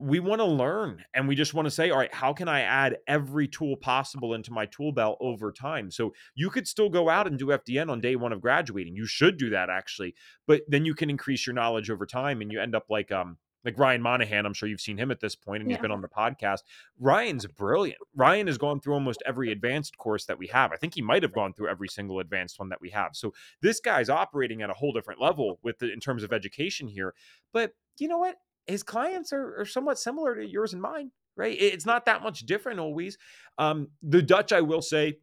[0.00, 2.62] we want to learn and we just want to say, all right, how can I
[2.62, 5.90] add every tool possible into my tool belt over time?
[5.90, 8.96] So you could still go out and do FDN on day one of graduating.
[8.96, 10.14] You should do that actually,
[10.46, 13.36] but then you can increase your knowledge over time and you end up like um
[13.64, 15.76] like Ryan Monahan, I'm sure you've seen him at this point and yeah.
[15.76, 16.60] he's been on the podcast.
[16.98, 17.98] Ryan's brilliant.
[18.14, 20.72] Ryan has gone through almost every advanced course that we have.
[20.72, 23.10] I think he might have gone through every single advanced one that we have.
[23.14, 26.88] So this guy's operating at a whole different level with the, in terms of education
[26.88, 27.14] here.
[27.52, 28.36] But you know what?
[28.66, 31.56] His clients are, are somewhat similar to yours and mine, right?
[31.58, 33.18] It's not that much different always.
[33.58, 35.18] Um, the Dutch, I will say,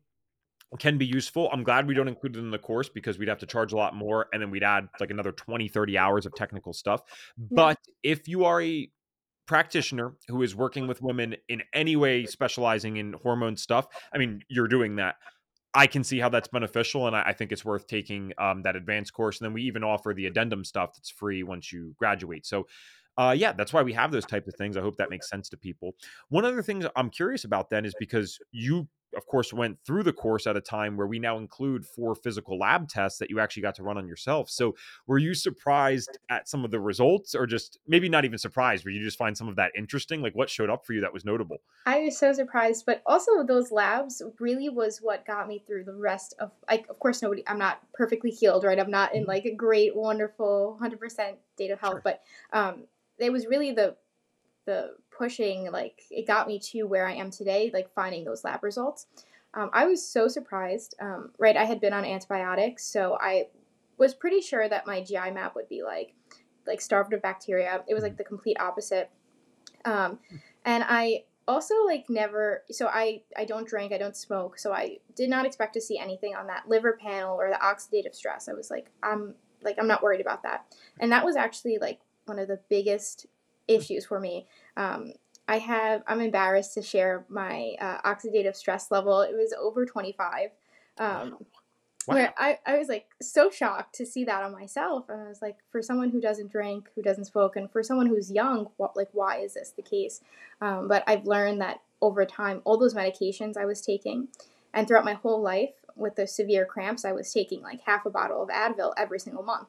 [0.80, 1.50] can be useful.
[1.52, 3.78] I'm glad we don't include it in the course because we'd have to charge a
[3.78, 7.02] lot more and then we'd add like another 20, 30 hours of technical stuff.
[7.38, 8.90] But if you are a
[9.48, 14.42] practitioner who is working with women in any way specializing in hormone stuff, I mean,
[14.50, 15.16] you're doing that.
[15.74, 18.76] I can see how that's beneficial, and I, I think it's worth taking um, that
[18.76, 19.40] advanced course.
[19.40, 22.46] And then we even offer the addendum stuff that's free once you graduate.
[22.46, 22.68] So,
[23.18, 24.76] uh, yeah, that's why we have those types of things.
[24.76, 25.96] I hope that makes sense to people.
[26.30, 30.14] One other thing I'm curious about then is because you of course, went through the
[30.14, 33.64] course at a time where we now include four physical lab tests that you actually
[33.64, 34.50] got to run on yourself.
[34.50, 34.76] So,
[35.08, 38.86] were you surprised at some of the results, or just maybe not even surprised?
[38.86, 40.22] Were you just find some of that interesting?
[40.22, 41.58] Like, what showed up for you that was notable?
[41.86, 45.96] I was so surprised, but also those labs really was what got me through the
[45.96, 46.52] rest of.
[46.70, 47.44] Like, of course, nobody.
[47.48, 48.80] I'm not perfectly healed, right?
[48.80, 49.30] I'm not in mm-hmm.
[49.30, 52.02] like a great, wonderful, hundred percent state of health, sure.
[52.04, 52.22] but
[52.54, 52.84] um,
[53.18, 53.96] it was really the
[54.66, 58.64] the pushing like it got me to where I am today, like finding those lab
[58.64, 59.08] results.
[59.54, 60.96] Um, I was so surprised.
[61.02, 63.48] Um, right, I had been on antibiotics, so I
[63.98, 66.14] was pretty sure that my GI map would be like
[66.66, 67.84] like starved of bacteria.
[67.88, 69.10] It was like the complete opposite.
[69.86, 70.20] Um,
[70.66, 74.98] and I also like never so I I don't drink, I don't smoke, so I
[75.16, 78.48] did not expect to see anything on that liver panel or the oxidative stress.
[78.48, 80.66] I was like I'm like I'm not worried about that.
[81.00, 83.26] And that was actually like one of the biggest
[83.68, 84.48] issues for me.
[84.78, 85.12] Um,
[85.50, 89.22] I have I'm embarrassed to share my uh, oxidative stress level.
[89.22, 90.52] It was over 25.
[90.98, 91.38] Um,
[92.08, 92.16] Wow.
[92.16, 95.10] Where I, I was like so shocked to see that on myself.
[95.10, 98.08] And I was like, for someone who doesn't drink, who doesn't smoke, and for someone
[98.08, 100.22] who's young, what, like, why is this the case?
[100.62, 104.30] Um, but I've learned that over time, all those medications I was taking,
[104.74, 108.10] and throughout my whole life with the severe cramps, I was taking like half a
[108.10, 109.68] bottle of Advil every single month.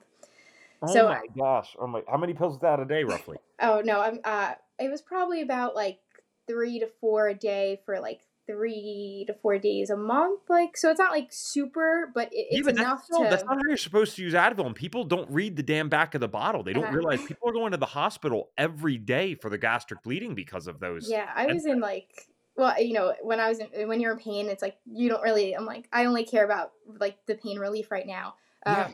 [0.81, 1.75] Oh so, my gosh!
[1.81, 2.03] Oh my!
[2.09, 3.39] How many pills is that a day, roughly?
[3.61, 4.01] Oh no!
[4.01, 4.21] I'm.
[4.23, 5.99] Uh, it was probably about like
[6.47, 10.41] three to four a day for like three to four days a month.
[10.49, 13.27] Like, so it's not like super, but it, it's yeah, enough that's, to.
[13.31, 16.15] That's not how you're supposed to use Advil, and people don't read the damn back
[16.15, 16.63] of the bottle.
[16.63, 16.97] They don't uh-huh.
[16.97, 20.81] realize people are going to the hospital every day for the gastric bleeding because of
[20.81, 21.09] those.
[21.09, 22.09] Yeah, I was in like.
[22.57, 25.23] Well, you know, when I was in, when you're in pain, it's like you don't
[25.23, 25.53] really.
[25.53, 28.35] I'm like, I only care about like the pain relief right now.
[28.67, 28.89] Um, yeah.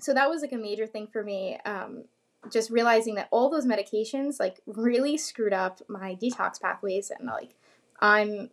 [0.00, 1.58] So that was like a major thing for me.
[1.64, 2.04] Um,
[2.52, 7.54] just realizing that all those medications like really screwed up my detox pathways and like
[8.00, 8.50] I'm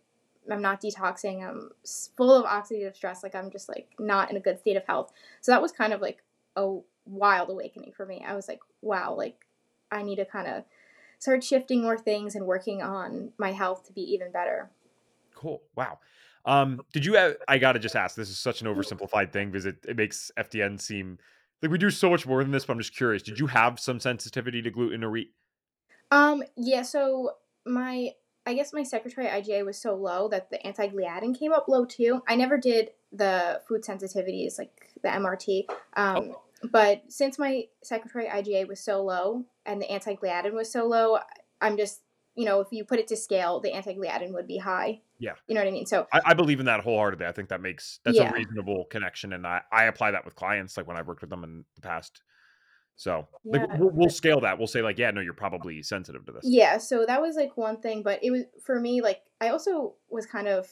[0.50, 1.46] I'm not detoxing.
[1.46, 1.70] I'm
[2.16, 3.22] full of oxidative stress.
[3.22, 5.12] Like I'm just like not in a good state of health.
[5.40, 6.22] So that was kind of like
[6.56, 8.24] a wild awakening for me.
[8.26, 9.44] I was like, wow, like
[9.90, 10.64] I need to kind of
[11.18, 14.70] start shifting more things and working on my health to be even better.
[15.34, 15.62] Cool.
[15.74, 15.98] Wow.
[16.44, 19.66] Um, did you have, I gotta just ask, this is such an oversimplified thing because
[19.66, 21.18] it, it makes FDN seem
[21.62, 23.22] like we do so much more than this, but I'm just curious.
[23.22, 25.32] Did you have some sensitivity to gluten or wheat?
[26.10, 27.32] Um, yeah, so
[27.64, 28.10] my
[28.46, 32.22] I guess my secretory IgA was so low that the anti-gliadin came up low too.
[32.28, 35.64] I never did the food sensitivities like the MRT.
[35.96, 36.42] Um, oh.
[36.70, 41.18] But since my secretory IgA was so low and the anti-gliadin was so low,
[41.60, 42.02] I'm just
[42.34, 45.00] you know if you put it to scale, the anti-gliadin would be high.
[45.18, 45.86] Yeah, you know what I mean.
[45.86, 47.26] So I, I believe in that wholeheartedly.
[47.26, 48.30] I think that makes that's yeah.
[48.30, 51.30] a reasonable connection, and I I apply that with clients like when I've worked with
[51.30, 52.22] them in the past.
[52.96, 53.58] So yeah.
[53.58, 54.56] like we'll, we'll, scale that.
[54.56, 56.42] We'll say like, yeah, no, you're probably sensitive to this.
[56.44, 56.78] Yeah.
[56.78, 60.24] So that was like one thing, but it was for me like I also was
[60.24, 60.66] kind of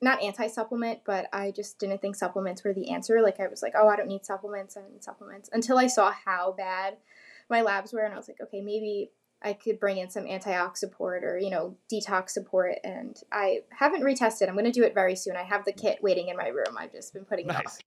[0.00, 3.20] not anti-supplement, but I just didn't think supplements were the answer.
[3.20, 4.76] Like I was like, oh, I don't need supplements.
[4.76, 6.96] I don't need supplements until I saw how bad
[7.50, 9.10] my labs were, and I was like, okay, maybe
[9.42, 12.76] I could bring in some antioxidant support or you know detox support.
[12.84, 14.48] And I haven't retested.
[14.48, 15.36] I'm going to do it very soon.
[15.36, 16.76] I have the kit waiting in my room.
[16.78, 17.58] I've just been putting nice.
[17.58, 17.78] it off.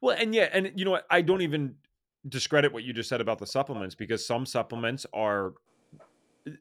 [0.00, 1.06] Well, and yeah, and you know what?
[1.10, 1.76] I don't even
[2.28, 5.52] discredit what you just said about the supplements because some supplements are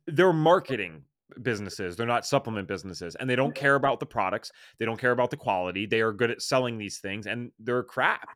[0.08, 1.04] they're marketing
[1.42, 5.12] businesses they're not supplement businesses and they don't care about the products they don't care
[5.12, 8.30] about the quality they are good at selling these things and they're crap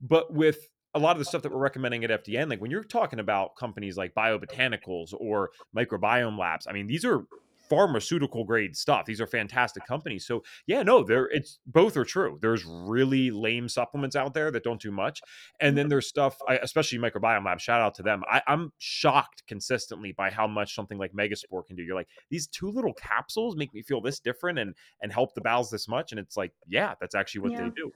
[0.00, 2.84] but with a lot of the stuff that we're recommending at FDN, like when you're
[2.84, 7.24] talking about companies like Biobotanicals or Microbiome Labs, I mean, these are
[7.68, 9.06] pharmaceutical grade stuff.
[9.06, 10.26] These are fantastic companies.
[10.26, 12.38] So yeah, no, there it's both are true.
[12.40, 15.20] There's really lame supplements out there that don't do much,
[15.60, 17.60] and then there's stuff, especially Microbiome Lab.
[17.60, 18.22] Shout out to them.
[18.30, 21.82] I, am shocked consistently by how much something like Megaspore can do.
[21.82, 25.40] You're like these two little capsules make me feel this different and and help the
[25.40, 27.62] bowels this much, and it's like yeah, that's actually what yeah.
[27.62, 27.90] they do.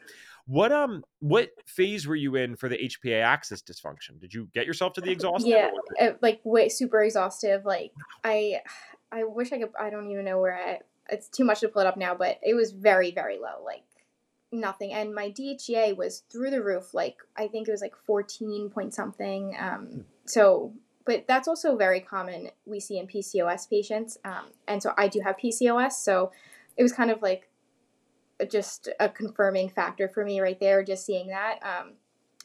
[0.49, 4.19] What um what phase were you in for the HPA axis dysfunction?
[4.19, 5.51] Did you get yourself to the exhaustive?
[5.51, 5.71] Yeah,
[6.01, 7.67] it, like way super exhaustive.
[7.67, 7.93] Like
[8.25, 8.63] I
[9.13, 9.71] I wish I could.
[9.79, 10.81] I don't even know where I.
[11.11, 13.83] It's too much to pull it up now, but it was very, very low, like
[14.51, 14.93] nothing.
[14.93, 16.95] And my DHEA was through the roof.
[16.95, 19.55] Like I think it was like fourteen point something.
[19.59, 20.01] Um, hmm.
[20.25, 20.73] so,
[21.05, 22.51] but that's also very common.
[22.67, 25.93] We see in PCOS patients, um, and so I do have PCOS.
[25.93, 26.33] So
[26.77, 27.48] it was kind of like
[28.51, 31.59] just a confirming factor for me right there, just seeing that.
[31.63, 31.95] Um,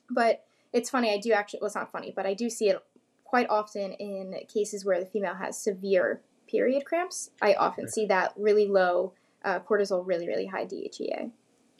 [0.09, 1.13] but it's funny.
[1.13, 1.59] I do actually.
[1.61, 2.79] Well, it's not funny, but I do see it
[3.23, 8.31] quite often in cases where the female has severe period cramps, I often see that
[8.37, 9.13] really low
[9.43, 11.31] uh, cortisol, really, really high DHEA.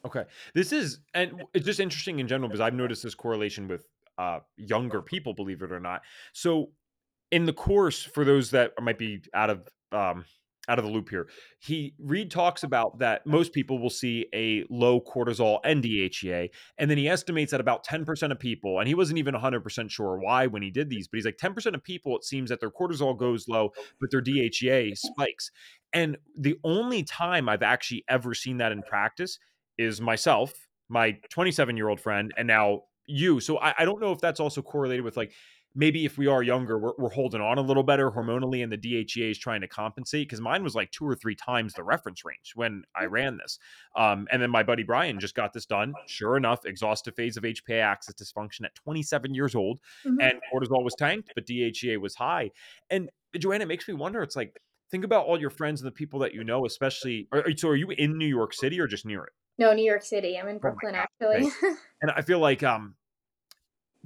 [0.03, 0.23] Okay.
[0.55, 3.85] This is, and it's just interesting in general because I've noticed this correlation with
[4.17, 6.01] uh, younger people, believe it or not.
[6.33, 6.71] So,
[7.31, 10.25] in the course, for those that might be out of um,
[10.67, 11.27] out of the loop here.
[11.59, 16.89] He Reed talks about that most people will see a low cortisol and DHEA, and
[16.89, 20.47] then he estimates that about 10% of people, and he wasn't even 100% sure why
[20.47, 23.17] when he did these, but he's like 10% of people it seems that their cortisol
[23.17, 23.83] goes low, oh.
[23.99, 25.51] but their DHEA spikes.
[25.91, 29.37] And the only time I've actually ever seen that in practice
[29.77, 30.53] is myself,
[30.89, 33.39] my 27 year old friend, and now you.
[33.39, 35.33] So I, I don't know if that's also correlated with like
[35.75, 38.77] maybe if we are younger, we're, we're holding on a little better hormonally, and the
[38.77, 40.27] DHEA is trying to compensate.
[40.27, 43.59] Because mine was like two or three times the reference range when I ran this.
[43.95, 45.93] Um, and then my buddy Brian just got this done.
[46.07, 50.19] Sure enough, exhaustive phase of HPA axis dysfunction at 27 years old, mm-hmm.
[50.19, 52.51] and cortisol was tanked, but DHEA was high.
[52.89, 54.21] And Joanna, it makes me wonder.
[54.21, 54.55] It's like
[54.91, 57.27] think about all your friends and the people that you know, especially.
[57.31, 59.33] Are, so, are you in New York City or just near it?
[59.57, 60.37] No, New York City.
[60.37, 61.51] I'm in oh Brooklyn, oh actually.
[62.01, 62.95] and I feel like um,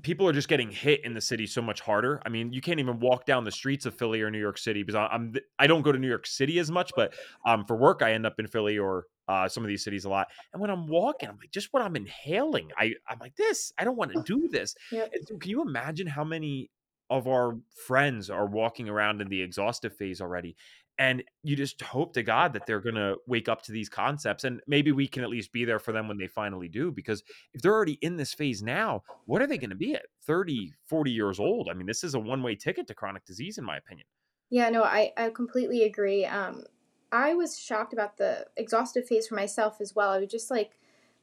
[0.03, 2.21] people are just getting hit in the city so much harder.
[2.25, 4.83] I mean, you can't even walk down the streets of Philly or New York City
[4.83, 8.01] because I'm I don't go to New York City as much, but um, for work
[8.01, 10.27] I end up in Philly or uh, some of these cities a lot.
[10.53, 13.73] And when I'm walking, I'm like, just what I'm inhaling, I I'm like this.
[13.77, 14.75] I don't want to do this.
[14.91, 15.13] Yep.
[15.25, 16.69] So can you imagine how many
[17.09, 20.55] of our friends are walking around in the exhaustive phase already?
[20.99, 24.43] And you just hope to god that they're going to wake up to these concepts
[24.43, 27.23] and maybe we can at least be there for them when they finally do because
[27.53, 30.73] if they're already in this phase now what are they going to be at 30
[30.87, 33.63] 40 years old i mean this is a one way ticket to chronic disease in
[33.63, 34.05] my opinion
[34.49, 36.63] yeah no i, I completely agree um,
[37.11, 40.71] i was shocked about the exhaustive phase for myself as well i was just like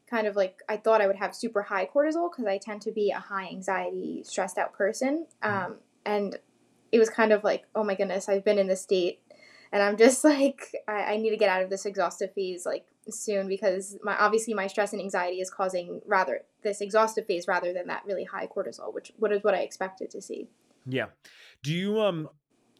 [0.08, 2.92] kind of like i thought i would have super high cortisol because i tend to
[2.92, 5.66] be a high anxiety stressed out person mm-hmm.
[5.72, 6.38] um, and
[6.92, 9.20] it was kind of like oh my goodness i've been in this state
[9.74, 12.86] and I'm just like I, I need to get out of this exhaustive phase like
[13.10, 17.74] soon because my obviously my stress and anxiety is causing rather this exhaustive phase rather
[17.74, 20.48] than that really high cortisol, which what is what I expected to see.
[20.86, 21.06] Yeah.
[21.62, 22.30] Do you um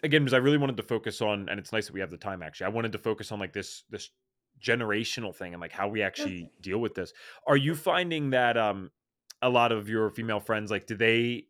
[0.03, 2.16] again because I really wanted to focus on and it's nice that we have the
[2.16, 2.66] time actually.
[2.66, 4.11] I wanted to focus on like this this
[4.62, 7.12] generational thing and like how we actually deal with this.
[7.47, 8.90] Are you finding that um
[9.42, 11.49] a lot of your female friends like do they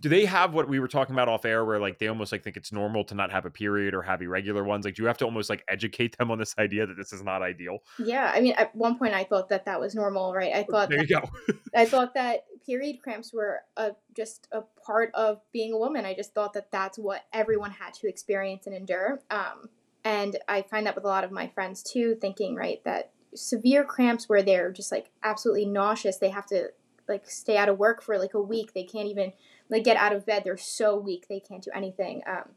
[0.00, 2.42] do they have what we were talking about off air where like they almost like
[2.42, 4.84] think it's normal to not have a period or have irregular ones?
[4.84, 7.22] Like do you have to almost like educate them on this idea that this is
[7.22, 7.78] not ideal?
[7.98, 10.52] Yeah i mean at one point i thought that that was normal right?
[10.54, 11.28] I thought there that, you go.
[11.74, 16.04] I thought that period cramps were a, just a part of being a woman.
[16.04, 19.68] I just thought that that's what everyone had to experience and endure um,
[20.04, 23.84] and i find that with a lot of my friends too thinking right that severe
[23.84, 26.70] cramps where they're just like absolutely nauseous they have to
[27.08, 28.74] like stay out of work for like a week.
[28.74, 29.32] They can't even
[29.70, 32.50] like get out of bed they're so weak they can't do anything um,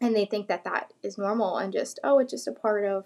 [0.00, 3.04] and they think that that is normal and just oh it's just a part of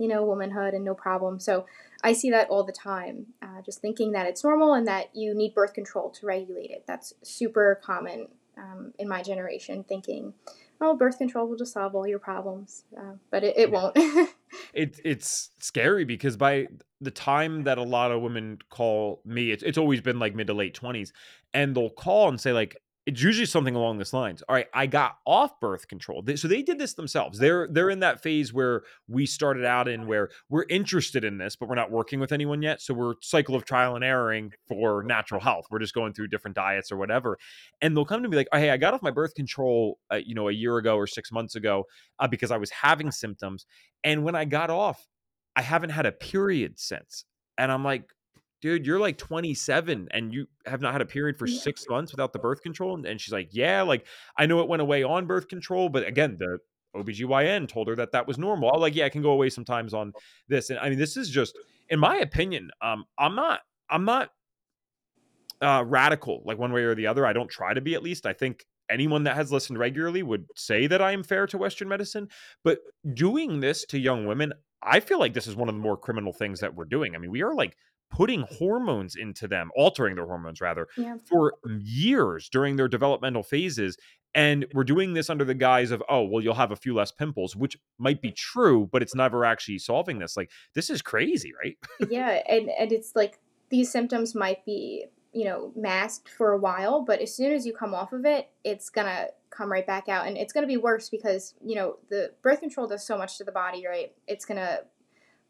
[0.00, 1.38] you know womanhood and no problem.
[1.38, 1.66] So
[2.02, 5.34] i see that all the time uh, just thinking that it's normal and that you
[5.34, 6.84] need birth control to regulate it.
[6.86, 10.34] That's super common um, in my generation thinking
[10.80, 13.96] oh birth control will just solve all your problems uh, but it, it won't.
[14.72, 16.68] It, it's scary because by
[17.00, 20.48] the time that a lot of women call me, it's, it's always been like mid
[20.48, 21.12] to late 20s,
[21.54, 22.76] and they'll call and say, like,
[23.06, 24.42] it's usually something along this lines.
[24.48, 26.22] All right, I got off birth control.
[26.36, 27.38] So they did this themselves.
[27.38, 31.56] They're they're in that phase where we started out in where we're interested in this,
[31.56, 32.82] but we're not working with anyone yet.
[32.82, 35.64] So we're cycle of trial and erroring for natural health.
[35.70, 37.38] We're just going through different diets or whatever.
[37.80, 40.20] And they'll come to me like, oh, "Hey, I got off my birth control, uh,
[40.24, 41.86] you know, a year ago or six months ago
[42.18, 43.66] uh, because I was having symptoms,
[44.04, 45.08] and when I got off,
[45.56, 47.24] I haven't had a period since."
[47.58, 48.12] And I'm like,
[48.60, 52.32] dude, you're like 27 and you have not had a period for six months without
[52.32, 53.04] the birth control.
[53.04, 54.06] And she's like, yeah, like
[54.36, 56.58] I know it went away on birth control, but again, the
[56.96, 58.70] OBGYN told her that that was normal.
[58.70, 60.12] I'm like, yeah, I can go away sometimes on
[60.48, 60.70] this.
[60.70, 61.56] And I mean, this is just,
[61.88, 64.30] in my opinion, um, I'm not, I'm not
[65.62, 67.26] uh, radical like one way or the other.
[67.26, 68.26] I don't try to be at least.
[68.26, 71.88] I think anyone that has listened regularly would say that I am fair to Western
[71.88, 72.28] medicine.
[72.64, 72.80] But
[73.14, 74.52] doing this to young women,
[74.82, 77.14] I feel like this is one of the more criminal things that we're doing.
[77.14, 77.76] I mean, we are like
[78.10, 81.16] putting hormones into them, altering their hormones rather, yeah.
[81.24, 83.96] for years during their developmental phases.
[84.34, 87.10] And we're doing this under the guise of, oh, well, you'll have a few less
[87.10, 90.36] pimples, which might be true, but it's never actually solving this.
[90.36, 91.76] Like, this is crazy, right?
[92.10, 92.40] yeah.
[92.48, 93.40] And, and it's like
[93.70, 97.72] these symptoms might be, you know, masked for a while, but as soon as you
[97.72, 100.26] come off of it, it's going to come right back out.
[100.26, 103.38] And it's going to be worse because, you know, the birth control does so much
[103.38, 104.12] to the body, right?
[104.28, 104.84] It's going to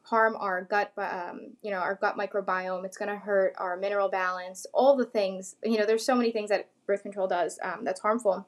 [0.02, 2.84] harm our gut, um, you know, our gut microbiome.
[2.84, 4.66] It's going to hurt our mineral balance.
[4.72, 8.00] All the things, you know, there's so many things that birth control does um, that's
[8.00, 8.46] harmful.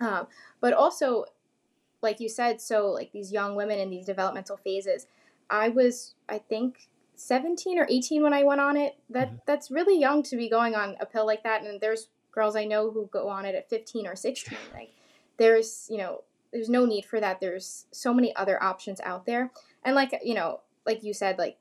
[0.00, 0.26] Um,
[0.60, 1.24] but also,
[2.02, 5.06] like you said, so like these young women in these developmental phases,
[5.50, 8.96] I was, I think, 17 or 18 when I went on it.
[9.10, 9.36] That mm-hmm.
[9.46, 11.62] that's really young to be going on a pill like that.
[11.62, 14.56] And there's girls I know who go on it at 15 or 16.
[14.74, 14.92] Like,
[15.38, 17.40] there's, you know, there's no need for that.
[17.40, 19.50] There's so many other options out there.
[19.84, 21.58] And like, you know, like you said, like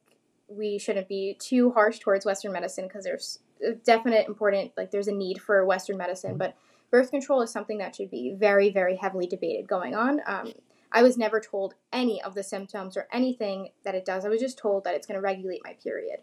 [0.48, 5.10] we shouldn't be too harsh towards Western medicine because there's a definite important like there's
[5.10, 6.40] a need for Western medicine, mm-hmm.
[6.40, 6.58] but
[6.90, 10.22] birth control is something that should be very very heavily debated going on.
[10.26, 10.54] Um,
[10.92, 14.24] I was never told any of the symptoms or anything that it does.
[14.24, 16.22] I was just told that it's going to regulate my period.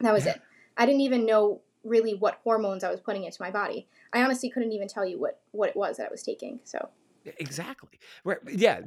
[0.00, 0.40] That was it.
[0.76, 3.88] I didn't even know really what hormones I was putting into my body.
[4.12, 6.60] I honestly couldn't even tell you what what it was that I was taking.
[6.62, 6.90] So
[7.38, 8.80] exactly right yeah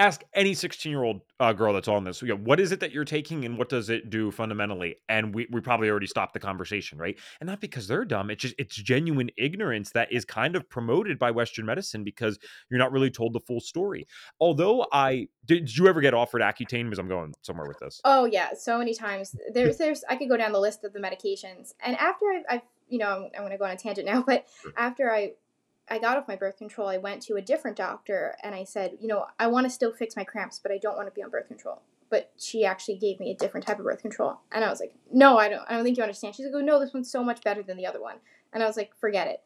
[0.00, 2.90] ask any 16 year old uh, girl that's on this, yeah, what is it that
[2.90, 4.96] you're taking and what does it do fundamentally?
[5.10, 7.18] And we, we probably already stopped the conversation, right?
[7.40, 8.30] And not because they're dumb.
[8.30, 12.38] It's just, it's genuine ignorance that is kind of promoted by Western medicine because
[12.70, 14.06] you're not really told the full story.
[14.40, 16.84] Although I, did, did you ever get offered Accutane?
[16.84, 18.00] Because I'm going somewhere with this.
[18.04, 18.54] Oh yeah.
[18.58, 21.94] So many times there's, there's, I could go down the list of the medications and
[21.96, 24.46] after I've, I've you know, I'm, I'm going to go on a tangent now, but
[24.76, 25.32] after I
[25.90, 28.92] I got off my birth control, I went to a different doctor and I said,
[29.00, 31.22] you know, I want to still fix my cramps, but I don't want to be
[31.22, 31.82] on birth control.
[32.08, 34.38] But she actually gave me a different type of birth control.
[34.52, 36.34] And I was like, no, I don't I don't think you understand.
[36.34, 38.16] She's like, oh no, this one's so much better than the other one.
[38.52, 39.40] And I was like, forget it.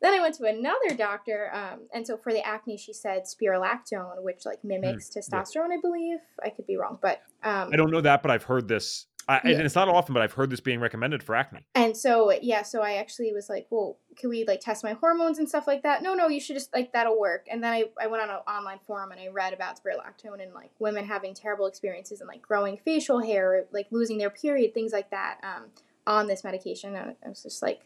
[0.00, 4.20] Then I went to another doctor, um, and so for the acne, she said spironolactone,
[4.24, 5.76] which like mimics mm, testosterone, yeah.
[5.76, 6.18] I believe.
[6.44, 9.40] I could be wrong, but um, I don't know that, but I've heard this I,
[9.44, 9.56] yeah.
[9.56, 11.60] and it's not often, but I've heard this being recommended for acne.
[11.74, 15.38] And so, yeah, so I actually was like, well, can we like test my hormones
[15.38, 16.02] and stuff like that?
[16.02, 17.46] No, no, you should just like that'll work.
[17.50, 20.52] And then I, I went on an online forum and I read about spironolactone and
[20.52, 24.92] like women having terrible experiences and like growing facial hair, like losing their period, things
[24.92, 25.64] like that um,
[26.06, 26.96] on this medication.
[26.96, 27.82] And I was just like,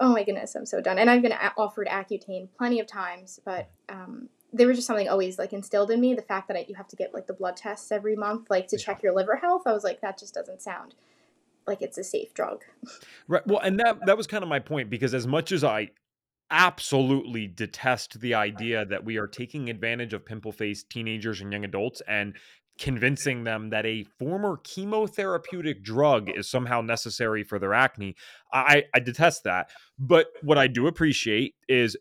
[0.00, 0.98] oh my goodness, I'm so done.
[0.98, 5.38] And I've been offered Accutane plenty of times, but um, there was just something always
[5.38, 7.56] like instilled in me the fact that I, you have to get like the blood
[7.56, 10.62] tests every month like to check your liver health i was like that just doesn't
[10.62, 10.94] sound
[11.66, 12.64] like it's a safe drug
[13.26, 15.88] right well and that that was kind of my point because as much as i
[16.50, 21.64] absolutely detest the idea that we are taking advantage of pimple faced teenagers and young
[21.64, 22.34] adults and
[22.78, 28.14] convincing them that a former chemotherapeutic drug is somehow necessary for their acne.
[28.52, 29.70] I, I detest that.
[29.98, 31.96] But what I do appreciate is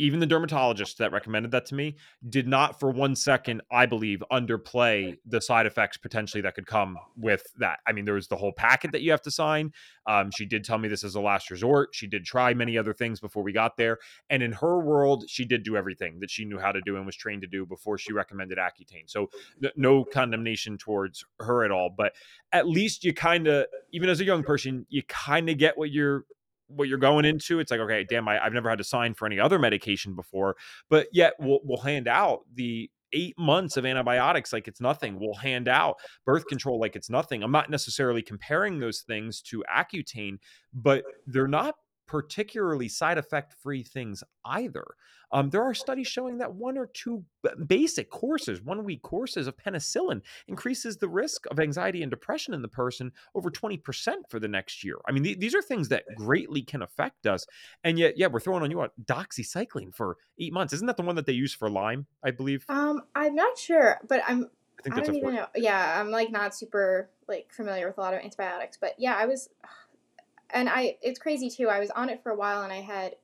[0.00, 1.96] even the dermatologist that recommended that to me
[2.28, 6.96] did not for one second i believe underplay the side effects potentially that could come
[7.16, 7.80] with that.
[7.86, 9.72] I mean there was the whole packet that you have to sign.
[10.06, 11.90] Um, she did tell me this is a last resort.
[11.92, 13.98] She did try many other things before we got there.
[14.28, 17.06] And in her world she did do everything that she knew how to do and
[17.06, 19.08] was trained to do before she recommended accutane.
[19.08, 19.30] So
[19.76, 21.90] no condemnation towards her at all.
[21.90, 22.14] But
[22.52, 25.90] at least you kind of even as a young person you kind of get what
[25.90, 26.24] you're
[26.70, 29.26] what you're going into, it's like, okay, damn, I, have never had to sign for
[29.26, 30.56] any other medication before,
[30.88, 35.18] but yet we'll, we'll hand out the eight months of antibiotics like it's nothing.
[35.18, 37.42] We'll hand out birth control like it's nothing.
[37.42, 40.38] I'm not necessarily comparing those things to Accutane,
[40.72, 41.74] but they're not
[42.06, 44.84] particularly side effect free things either.
[45.32, 47.24] Um, there are studies showing that one or two
[47.66, 52.62] basic courses, one week courses of penicillin, increases the risk of anxiety and depression in
[52.62, 53.80] the person over 20%
[54.28, 54.96] for the next year.
[55.08, 57.46] I mean, th- these are things that greatly can affect us.
[57.84, 60.72] And yet, yeah, we're throwing on you a doxycycline for eight months.
[60.72, 62.64] Isn't that the one that they use for Lyme, I believe?
[62.68, 64.48] Um, I'm not sure, but I'm
[64.80, 65.46] I, think I don't even know.
[65.54, 69.26] Yeah, I'm like not super like familiar with a lot of antibiotics, but yeah, I
[69.26, 69.48] was
[70.50, 71.68] and I it's crazy too.
[71.68, 73.16] I was on it for a while and I had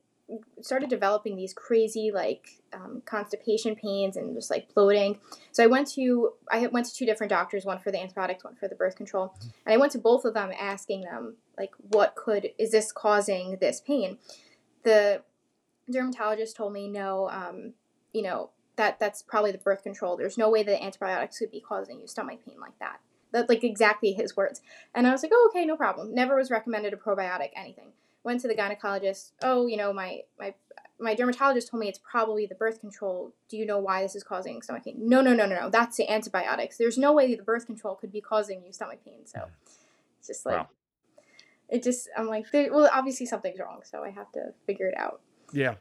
[0.61, 5.19] started developing these crazy like um, constipation pains and just like bloating.
[5.51, 8.55] So I went to I went to two different doctors, one for the antibiotics, one
[8.55, 9.33] for the birth control,
[9.65, 13.57] and I went to both of them asking them like, what could is this causing
[13.61, 14.17] this pain?
[14.83, 15.21] The
[15.89, 17.73] dermatologist told me no, um,
[18.11, 20.17] you know that that's probably the birth control.
[20.17, 22.99] There's no way that antibiotics could be causing you stomach pain like that.
[23.31, 24.61] That like exactly his words.
[24.93, 26.13] And I was like, oh, okay, no problem.
[26.13, 27.91] Never was recommended a probiotic, anything.
[28.27, 29.31] Went to the gynecologist.
[29.41, 30.53] Oh, you know, my my
[30.99, 33.31] my dermatologist told me it's probably the birth control.
[33.47, 34.95] Do you know why this is causing stomach pain?
[34.97, 35.69] No, no, no, no, no.
[35.69, 36.75] That's the antibiotics.
[36.75, 39.21] There's no way the birth control could be causing you stomach pain.
[39.23, 39.47] So mm.
[40.19, 40.67] it's just like wow.
[41.69, 45.21] it just I'm like, well, obviously something's wrong, so I have to figure it out.
[45.53, 45.75] Yeah.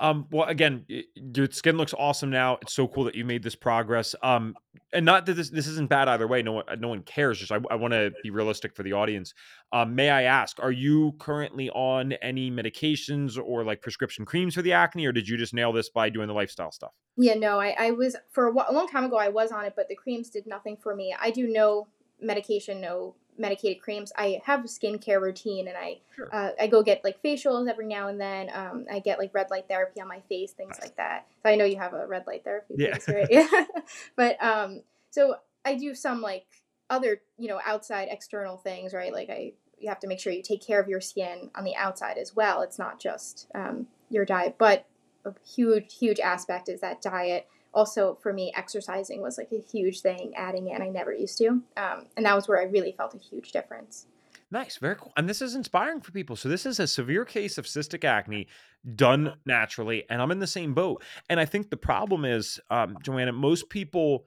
[0.00, 2.58] Um, well, again, your skin looks awesome now.
[2.60, 4.16] It's so cool that you made this progress.
[4.22, 4.56] Um,
[4.92, 6.42] and not that this this isn't bad either way.
[6.42, 7.38] No one no one cares.
[7.38, 9.32] Just I, I want to be realistic for the audience.
[9.72, 14.62] Um, may I ask, are you currently on any medications or like prescription creams for
[14.62, 16.92] the acne, or did you just nail this by doing the lifestyle stuff?
[17.16, 19.18] Yeah, no, I, I was for a, a long time ago.
[19.18, 21.14] I was on it, but the creams did nothing for me.
[21.18, 21.86] I do no
[22.20, 24.12] medication, no medicated creams.
[24.16, 26.28] I have a skincare routine, and I sure.
[26.32, 28.50] uh, I go get like facials every now and then.
[28.52, 31.26] Um, I get like red light therapy on my face, things like that.
[31.42, 32.74] So I know you have a red light therapy.
[32.76, 32.94] Yeah.
[32.94, 33.26] Face, right?
[33.30, 33.48] yeah.
[34.16, 36.46] but um, so I do some like
[36.90, 39.12] other you know outside external things, right?
[39.12, 41.74] Like I you have to make sure you take care of your skin on the
[41.74, 42.62] outside as well.
[42.62, 44.86] It's not just um, your diet, but
[45.24, 50.00] a huge huge aspect is that diet also for me exercising was like a huge
[50.00, 53.14] thing adding in i never used to um, and that was where i really felt
[53.14, 54.06] a huge difference.
[54.50, 57.56] Nice very cool and this is inspiring for people so this is a severe case
[57.56, 58.48] of cystic acne
[58.96, 62.98] done naturally and i'm in the same boat and i think the problem is um,
[63.02, 64.24] joanna most people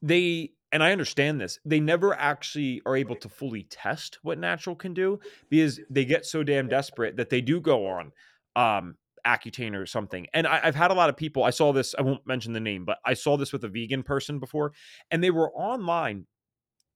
[0.00, 4.76] they and I understand this, they never actually are able to fully test what natural
[4.76, 8.12] can do because they get so damn desperate that they do go on
[8.54, 8.96] um,
[9.28, 10.26] Accutane or something.
[10.32, 12.60] And I, have had a lot of people, I saw this, I won't mention the
[12.60, 14.72] name, but I saw this with a vegan person before,
[15.10, 16.26] and they were online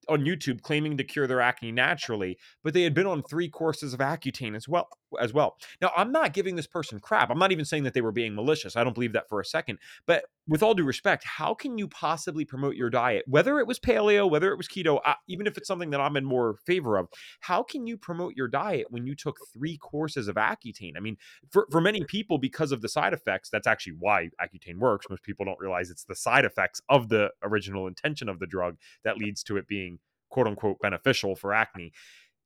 [0.08, 3.94] on YouTube claiming to cure their acne naturally, but they had been on three courses
[3.94, 4.88] of Accutane as well.
[5.20, 5.56] As well.
[5.80, 7.30] Now, I'm not giving this person crap.
[7.30, 8.76] I'm not even saying that they were being malicious.
[8.76, 9.78] I don't believe that for a second.
[10.06, 13.78] But with all due respect, how can you possibly promote your diet, whether it was
[13.78, 17.08] paleo, whether it was keto, even if it's something that I'm in more favor of?
[17.40, 20.96] How can you promote your diet when you took three courses of Accutane?
[20.96, 21.16] I mean,
[21.50, 25.06] for for many people, because of the side effects, that's actually why Accutane works.
[25.08, 28.76] Most people don't realize it's the side effects of the original intention of the drug
[29.04, 29.98] that leads to it being
[30.30, 31.92] quote unquote beneficial for acne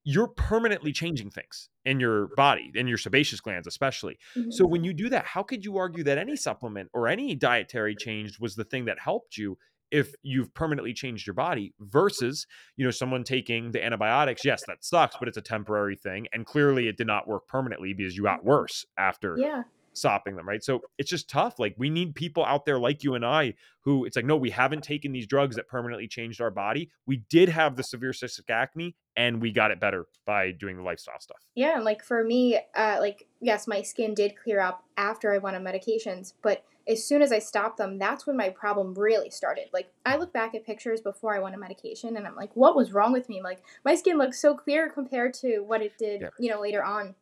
[0.08, 4.16] you're permanently changing things in your body, in your sebaceous glands, especially.
[4.36, 4.52] Mm-hmm.
[4.52, 7.96] So when you do that, how could you argue that any supplement or any dietary
[7.96, 9.58] change was the thing that helped you
[9.90, 12.46] if you've permanently changed your body versus,
[12.76, 14.44] you know, someone taking the antibiotics?
[14.44, 16.28] Yes, that sucks, but it's a temporary thing.
[16.32, 19.64] And clearly it did not work permanently because you got worse after yeah
[19.96, 20.62] stopping them, right?
[20.62, 21.58] So it's just tough.
[21.58, 24.50] Like we need people out there like you and I who it's like, no, we
[24.50, 26.90] haven't taken these drugs that permanently changed our body.
[27.06, 30.82] We did have the severe cystic acne and we got it better by doing the
[30.82, 31.38] lifestyle stuff.
[31.54, 35.38] Yeah, and like for me, uh, like yes, my skin did clear up after I
[35.38, 39.30] went on medications, but as soon as I stopped them, that's when my problem really
[39.30, 39.64] started.
[39.72, 42.76] Like I look back at pictures before I went on medication, and I'm like, what
[42.76, 43.42] was wrong with me?
[43.42, 46.28] like my skin looks so clear compared to what it did, yeah.
[46.38, 47.14] you know, later on.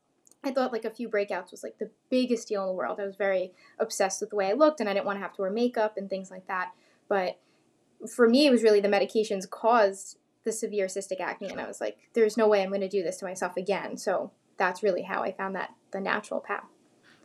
[0.44, 3.00] I thought like a few breakouts was like the biggest deal in the world.
[3.00, 5.34] I was very obsessed with the way I looked and I didn't want to have
[5.34, 6.72] to wear makeup and things like that.
[7.08, 7.38] But
[8.08, 11.48] for me, it was really the medications caused the severe cystic acne.
[11.48, 13.96] And I was like, there's no way I'm going to do this to myself again.
[13.96, 16.73] So that's really how I found that the natural path.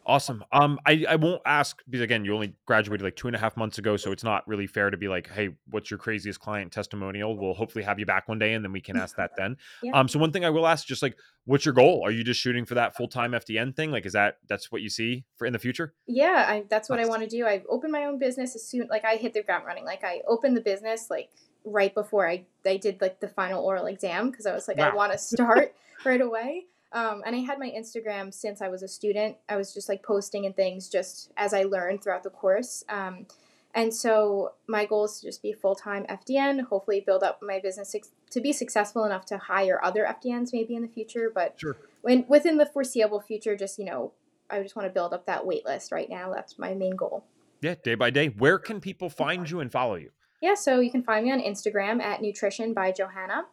[0.09, 0.43] Awesome.
[0.51, 3.55] Um, I, I won't ask because again, you only graduated like two and a half
[3.55, 6.71] months ago, so it's not really fair to be like, hey, what's your craziest client
[6.71, 7.37] testimonial?
[7.37, 9.55] We'll hopefully have you back one day, and then we can ask that then.
[9.83, 9.91] Yeah.
[9.93, 12.01] Um, so one thing I will ask, just like, what's your goal?
[12.03, 13.91] Are you just shooting for that full time FDN thing?
[13.91, 15.93] Like, is that that's what you see for in the future?
[16.07, 17.05] Yeah, I, that's what nice.
[17.05, 17.45] I want to do.
[17.45, 19.85] I've opened my own business as soon like I hit the ground running.
[19.85, 21.29] Like I opened the business like
[21.63, 24.89] right before I I did like the final oral exam because I was like, wow.
[24.89, 26.65] I want to start right away.
[26.91, 29.37] Um, and I had my Instagram since I was a student.
[29.47, 32.83] I was just like posting and things just as I learned throughout the course.
[32.89, 33.27] Um,
[33.75, 37.59] and so my goal is to just be full time FDN, hopefully build up my
[37.59, 37.95] business
[38.31, 41.31] to be successful enough to hire other FDNs maybe in the future.
[41.33, 41.77] But sure.
[42.01, 44.13] when within the foreseeable future, just, you know,
[44.49, 46.33] I just want to build up that wait list right now.
[46.33, 47.23] That's my main goal.
[47.61, 48.27] Yeah, day by day.
[48.27, 50.09] Where can people find you and follow you?
[50.41, 53.43] Yeah, so you can find me on Instagram at Nutrition by Johanna.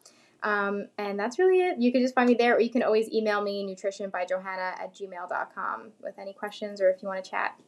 [0.47, 1.78] Um, and that's really it.
[1.80, 4.76] You can just find me there, or you can always email me, nutrition by johanna
[4.78, 7.61] at gmail.com with any questions or if you want to chat.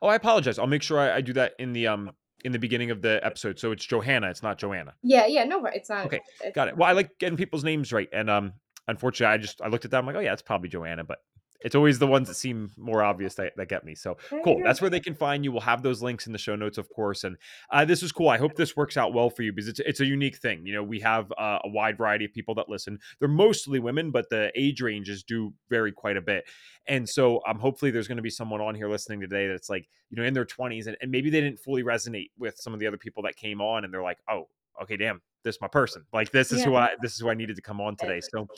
[0.00, 0.58] Oh, I apologize.
[0.58, 2.10] I'll make sure I, I do that in the um
[2.44, 3.58] in the beginning of the episode.
[3.58, 4.94] So it's Johanna, it's not Joanna.
[5.02, 6.06] Yeah, yeah, no, it's not.
[6.06, 6.78] Okay, it's, got it.
[6.78, 8.54] Well, I like getting people's names right, and um,
[8.86, 9.98] unfortunately, I just I looked at that.
[9.98, 11.18] I'm like, oh yeah, it's probably Joanna, but
[11.60, 13.94] it's always the ones that seem more obvious that, that get me.
[13.94, 14.60] So cool.
[14.62, 15.50] That's where they can find you.
[15.50, 17.24] We'll have those links in the show notes, of course.
[17.24, 17.36] And
[17.70, 18.28] uh, this is cool.
[18.28, 20.64] I hope this works out well for you because it's it's a unique thing.
[20.64, 22.98] You know, we have uh, a wide variety of people that listen.
[23.18, 26.44] They're mostly women, but the age ranges do vary quite a bit.
[26.86, 29.88] And so um, hopefully there's going to be someone on here listening today that's like,
[30.10, 32.80] you know, in their 20s and, and maybe they didn't fully resonate with some of
[32.80, 34.48] the other people that came on and they're like, oh,
[34.82, 36.04] okay, damn, this is my person.
[36.12, 36.64] Like this is yeah.
[36.66, 38.20] who I this is who I needed to come on today.
[38.20, 38.48] So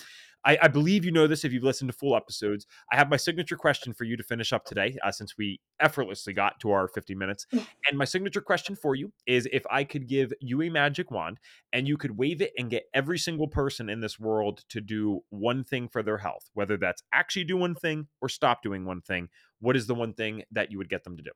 [0.45, 2.66] I, I, believe you know this if you've listened to full episodes.
[2.93, 6.32] I have my signature question for you to finish up today, uh, since we effortlessly
[6.32, 7.47] got to our 50 minutes.
[7.53, 11.38] and my signature question for you is if I could give you a magic wand
[11.72, 15.20] and you could wave it and get every single person in this world to do
[15.30, 19.03] one thing for their health, whether that's actually do one thing or stop doing one
[19.03, 19.28] thing,
[19.61, 21.30] what is the one thing that you would get them to do?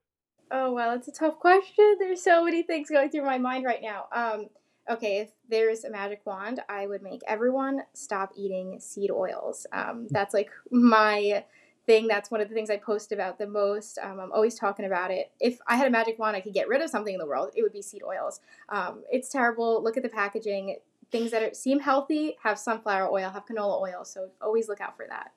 [0.50, 1.96] Oh, well, it's a tough question.
[1.98, 4.04] There's so many things going through my mind right now.
[4.14, 4.46] Um,
[4.88, 9.66] okay, if there's a magic wand, I would make everyone stop eating seed oils.
[9.72, 11.44] Um, that's like my
[11.86, 12.06] thing.
[12.06, 13.98] That's one of the things I post about the most.
[14.02, 15.32] Um, I'm always talking about it.
[15.40, 17.50] If I had a magic wand, I could get rid of something in the world,
[17.56, 18.40] it would be seed oils.
[18.68, 19.82] Um, it's terrible.
[19.82, 20.78] Look at the packaging.
[21.10, 24.04] Things that are, seem healthy have sunflower oil, have canola oil.
[24.04, 25.32] So always look out for that.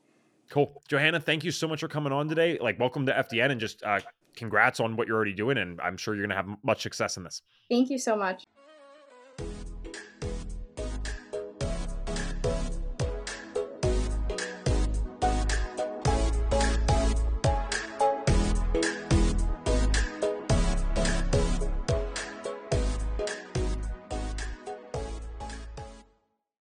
[0.49, 0.81] Cool.
[0.87, 2.57] Johanna, thank you so much for coming on today.
[2.59, 3.99] Like, welcome to FDN and just uh,
[4.35, 5.57] congrats on what you're already doing.
[5.57, 7.41] And I'm sure you're going to have much success in this.
[7.69, 8.45] Thank you so much.